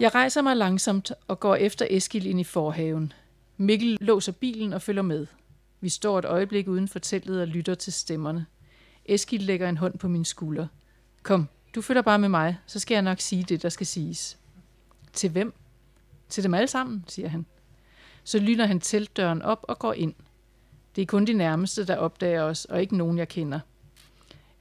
[0.00, 3.12] Jeg rejser mig langsomt og går efter Eskil ind i forhaven.
[3.56, 5.26] Mikkel låser bilen og følger med.
[5.80, 8.46] Vi står et øjeblik uden for teltet og lytter til stemmerne.
[9.04, 10.66] Eskil lægger en hånd på min skulder.
[11.22, 14.38] Kom, du følger bare med mig, så skal jeg nok sige det, der skal siges.
[15.12, 15.54] Til hvem?
[16.28, 17.46] Til dem alle sammen, siger han.
[18.24, 20.14] Så lyner han teltdøren op og går ind.
[20.96, 23.60] Det er kun de nærmeste, der opdager os, og ikke nogen, jeg kender.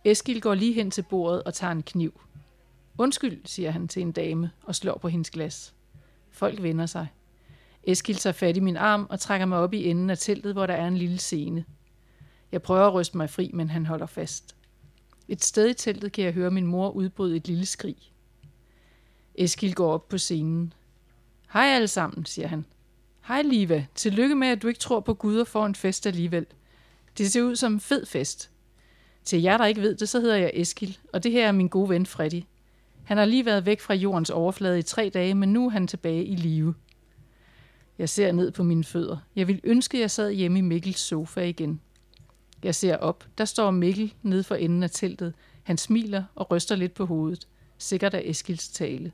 [0.05, 2.21] Eskil går lige hen til bordet og tager en kniv.
[2.99, 5.73] Undskyld, siger han til en dame og slår på hendes glas.
[6.29, 7.07] Folk vender sig.
[7.83, 10.65] Eskil tager fat i min arm og trækker mig op i enden af teltet, hvor
[10.65, 11.65] der er en lille scene.
[12.51, 14.55] Jeg prøver at ryste mig fri, men han holder fast.
[15.27, 17.95] Et sted i teltet kan jeg høre min mor udbryde et lille skrig.
[19.35, 20.73] Eskil går op på scenen.
[21.53, 22.65] Hej alle sammen, siger han.
[23.27, 26.45] Hej Liva, tillykke med, at du ikke tror på Gud og får en fest alligevel.
[27.17, 28.51] Det ser ud som en fed fest.
[29.23, 31.67] Til jer, der ikke ved det, så hedder jeg Eskil, og det her er min
[31.67, 32.43] gode ven Freddy.
[33.09, 35.87] Han har lige været væk fra jordens overflade i tre dage, men nu er han
[35.87, 36.75] tilbage i live.
[37.97, 39.17] Jeg ser ned på mine fødder.
[39.35, 41.81] Jeg vil ønske, at jeg sad hjemme i Mikkels sofa igen.
[42.63, 43.25] Jeg ser op.
[43.37, 45.33] Der står Mikkel nede for enden af teltet.
[45.63, 47.47] Han smiler og ryster lidt på hovedet.
[47.77, 49.11] Sikkert af Eskils tale.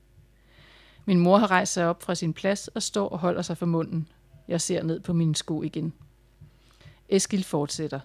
[1.06, 3.66] Min mor har rejst sig op fra sin plads og står og holder sig for
[3.66, 4.08] munden.
[4.48, 5.94] Jeg ser ned på mine sko igen.
[7.10, 8.00] Eskil fortsætter.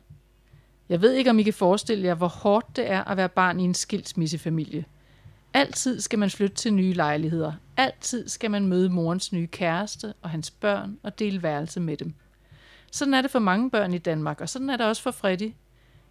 [0.89, 3.61] Jeg ved ikke, om I kan forestille jer, hvor hårdt det er at være barn
[3.61, 4.85] i en skilsmissefamilie.
[5.55, 7.53] Altid skal man flytte til nye lejligheder.
[7.77, 12.15] Altid skal man møde morens nye kæreste og hans børn og dele værelse med dem.
[12.93, 15.53] Sådan er det for mange børn i Danmark, og sådan er det også for Freddy.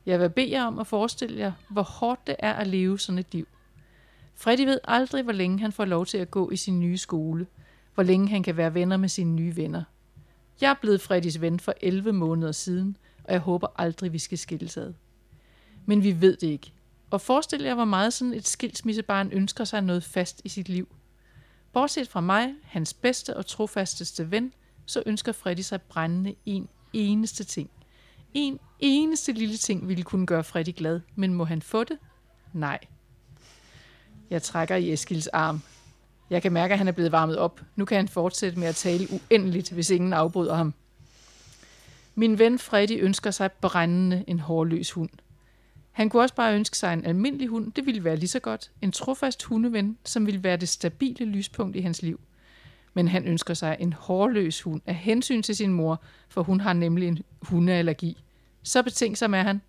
[0.05, 3.19] Jeg vil bede jer om at forestille jer, hvor hårdt det er at leve sådan
[3.19, 3.47] et liv.
[4.35, 7.47] Freddy ved aldrig, hvor længe han får lov til at gå i sin nye skole,
[7.93, 9.83] hvor længe han kan være venner med sine nye venner.
[10.61, 14.37] Jeg er blevet Freddys ven for 11 måneder siden, og jeg håber aldrig, vi skal
[14.37, 14.93] skilles ad.
[15.85, 16.73] Men vi ved det ikke.
[17.11, 20.87] Og forestil jer, hvor meget sådan et skilsmissebarn ønsker sig noget fast i sit liv.
[21.73, 24.53] Bortset fra mig, hans bedste og trofasteste ven,
[24.85, 27.69] så ønsker Freddy sig brændende en eneste ting.
[28.33, 31.97] En eneste lille ting ville kunne gøre Freddy glad, men må han få det?
[32.53, 32.79] Nej.
[34.29, 35.61] Jeg trækker i Eskils arm.
[36.29, 37.61] Jeg kan mærke, at han er blevet varmet op.
[37.75, 40.73] Nu kan han fortsætte med at tale uendeligt, hvis ingen afbryder ham.
[42.15, 45.09] Min ven Freddy ønsker sig brændende en hårløs hund.
[45.99, 47.71] Han kunne også bare ønske sig en almindelig hund.
[47.71, 48.71] Det ville være lige så godt.
[48.81, 52.19] En trofast hundeven, som ville være det stabile lyspunkt i hans liv.
[52.93, 56.73] Men han ønsker sig en hårløs hund af hensyn til sin mor, for hun har
[56.73, 58.23] nemlig en hundeallergi.
[58.63, 59.61] Så betænksom er han,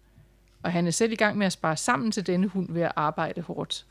[0.63, 2.93] og han er selv i gang med at spare sammen til denne hund ved at
[2.97, 3.87] arbejde hårdt.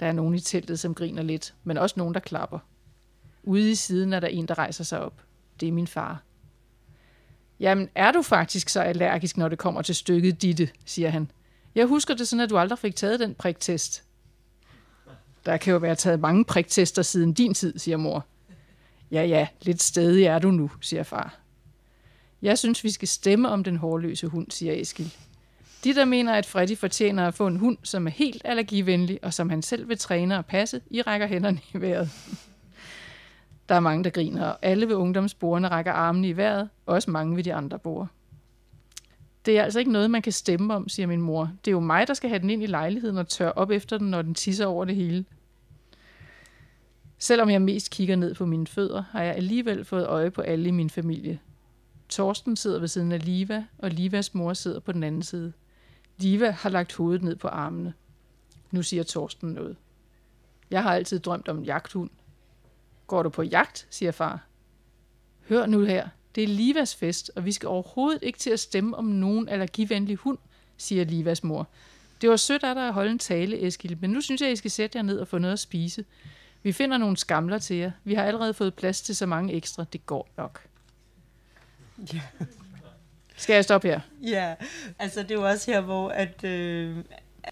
[0.00, 2.58] Der er nogen i teltet, som griner lidt, men også nogen, der klapper.
[3.42, 5.22] Ude i siden er der en, der rejser sig op.
[5.60, 6.22] Det er min far.
[7.60, 11.30] Jamen, er du faktisk så allergisk, når det kommer til stykket, Ditte, siger han.
[11.74, 14.02] Jeg husker det sådan, at du aldrig fik taget den priktest.
[15.46, 18.26] Der kan jo være taget mange priktester siden din tid, siger mor.
[19.10, 21.38] Ja, ja, lidt stedig er du nu, siger far.
[22.42, 25.14] Jeg synes, vi skal stemme om den hårløse hund, siger Eskil.
[25.84, 29.34] De, der mener, at Freddy fortjener at få en hund, som er helt allergivenlig, og
[29.34, 32.10] som han selv vil træne og passe, I rækker hænderne i vejret.
[33.68, 37.36] Der er mange, der griner, og alle ved ungdomsbordene rækker armene i vejret, også mange
[37.36, 38.08] ved de andre bord.
[39.46, 41.50] Det er altså ikke noget, man kan stemme om, siger min mor.
[41.64, 43.98] Det er jo mig, der skal have den ind i lejligheden og tørre op efter
[43.98, 45.24] den, når den tisser over det hele.
[47.18, 50.68] Selvom jeg mest kigger ned på mine fødder, har jeg alligevel fået øje på alle
[50.68, 51.38] i min familie.
[52.08, 55.52] Torsten sidder ved siden af Liva, og Livas mor sidder på den anden side.
[56.16, 57.94] Liva har lagt hovedet ned på armene.
[58.70, 59.76] Nu siger Torsten noget.
[60.70, 62.10] Jeg har altid drømt om en jagthund.
[63.06, 64.46] Går du på jagt, siger far.
[65.48, 68.96] Hør nu her, det er Livas fest, og vi skal overhovedet ikke til at stemme
[68.96, 70.38] om nogen allergivenlig hund,
[70.76, 71.68] siger Livas mor.
[72.20, 74.56] Det var sødt af dig at holde en tale, Eskil, men nu synes jeg, I
[74.56, 76.04] skal sætte jer ned og få noget at spise.
[76.62, 77.90] Vi finder nogle skamler til jer.
[78.04, 79.84] Vi har allerede fået plads til så mange ekstra.
[79.92, 80.66] Det går nok.
[82.12, 82.20] Ja.
[83.36, 84.00] Skal jeg stoppe her?
[84.22, 84.54] Ja,
[84.98, 86.96] altså det er jo også her, hvor at, øh,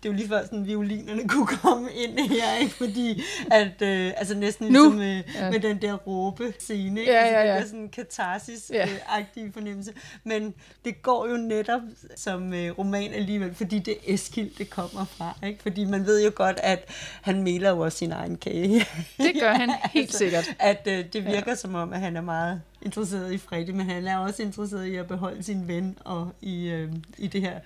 [0.03, 2.75] det er jo lige før sådan, violinerne kunne komme ind her, ikke?
[2.75, 5.51] fordi at, øh, altså næsten ligesom med, ja.
[5.51, 7.55] med den der råbe scene, ja, altså, ja, ja.
[7.55, 9.51] det er sådan en katarsis-agtig ja.
[9.55, 9.93] fornemmelse,
[10.25, 11.81] men det går jo netop
[12.17, 15.63] som øh, roman alligevel, fordi det er Eskild, det kommer fra, ikke?
[15.63, 16.91] fordi man ved jo godt, at
[17.23, 18.87] han meler jo også sin egen kage.
[19.19, 20.55] Det gør han helt altså, sikkert.
[20.59, 21.55] At øh, det virker ja.
[21.55, 24.95] som om, at han er meget interesseret i Freddy, men han er også interesseret i
[24.95, 27.61] at beholde sin ven og i, øh, i det her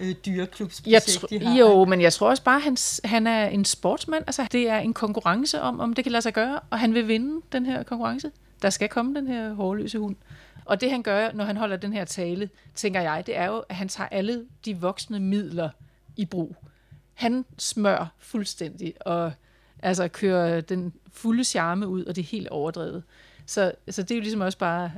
[0.00, 1.56] øh, dyreklubsprojekt, de har.
[1.56, 4.24] Jo, men jeg tror også bare, at han, han er en sportsmand.
[4.26, 7.08] Altså, det er en konkurrence om, om det kan lade sig gøre, og han vil
[7.08, 8.30] vinde den her konkurrence.
[8.62, 10.16] Der skal komme den her hårløse hund.
[10.64, 13.58] Og det han gør, når han holder den her tale, tænker jeg, det er jo,
[13.68, 15.70] at han tager alle de voksne midler
[16.16, 16.56] i brug.
[17.14, 19.32] Han smør fuldstændig, og
[19.82, 23.02] altså kører den fulde charme ud, og det er helt overdrevet.
[23.46, 24.92] Så, så det er jo ligesom også bare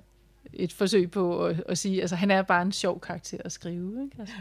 [0.53, 4.05] et forsøg på at, at sige, altså han er bare en sjov karakter at skrive.
[4.05, 4.17] Ikke?
[4.19, 4.35] Altså.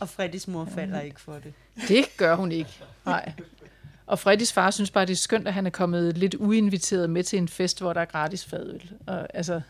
[0.00, 1.52] Og Freddys mor falder ikke for det.
[1.88, 2.70] Det gør hun ikke.
[3.06, 3.32] Nej.
[4.06, 7.22] Og Freddys far synes bare, det er skønt, at han er kommet lidt uinviteret med
[7.22, 8.92] til en fest, hvor der er gratis fadøl.
[9.06, 9.60] Og, altså,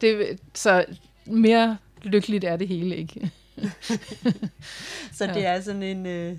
[0.00, 0.84] det, så
[1.26, 3.30] mere lykkeligt er det hele ikke.
[5.18, 6.36] så det er sådan en, øh,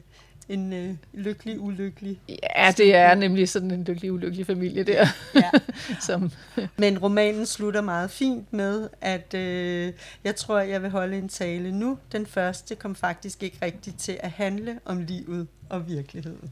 [0.50, 2.20] en øh, lykkelig, ulykkelig.
[2.30, 5.08] Ja, det er nemlig sådan en lykkelig, ulykkelig familie der.
[5.36, 5.52] Ja.
[6.08, 6.32] Som.
[6.78, 9.94] Men romanen slutter meget fint med, at øh,
[10.24, 11.98] jeg tror, jeg vil holde en tale nu.
[12.12, 16.52] Den første kom faktisk ikke rigtigt til at handle om livet og virkeligheden.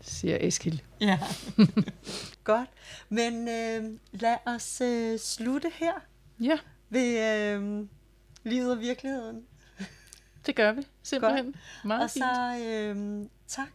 [0.00, 0.82] Siger Eskil.
[1.00, 1.18] Ja.
[2.44, 2.68] Godt.
[3.08, 5.92] Men øh, lad os øh, slutte her.
[6.40, 6.58] Ja.
[6.90, 7.18] Ved
[7.54, 7.86] øh,
[8.44, 9.42] livet og virkeligheden.
[10.46, 11.44] Det gør vi, simpelthen.
[11.44, 11.56] Godt.
[11.84, 12.24] Meget og fint.
[12.24, 13.68] så øh, tak.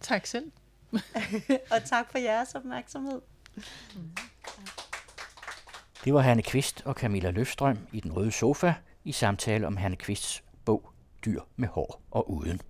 [0.00, 0.52] Tak selv.
[1.72, 3.20] og tak for jeres opmærksomhed.
[6.04, 8.74] Det var Hanne Kvist og Camilla Løfstrøm i Den Røde Sofa
[9.04, 10.92] i samtale om Hanne Kvists bog
[11.24, 12.60] Dyr med hår og uden.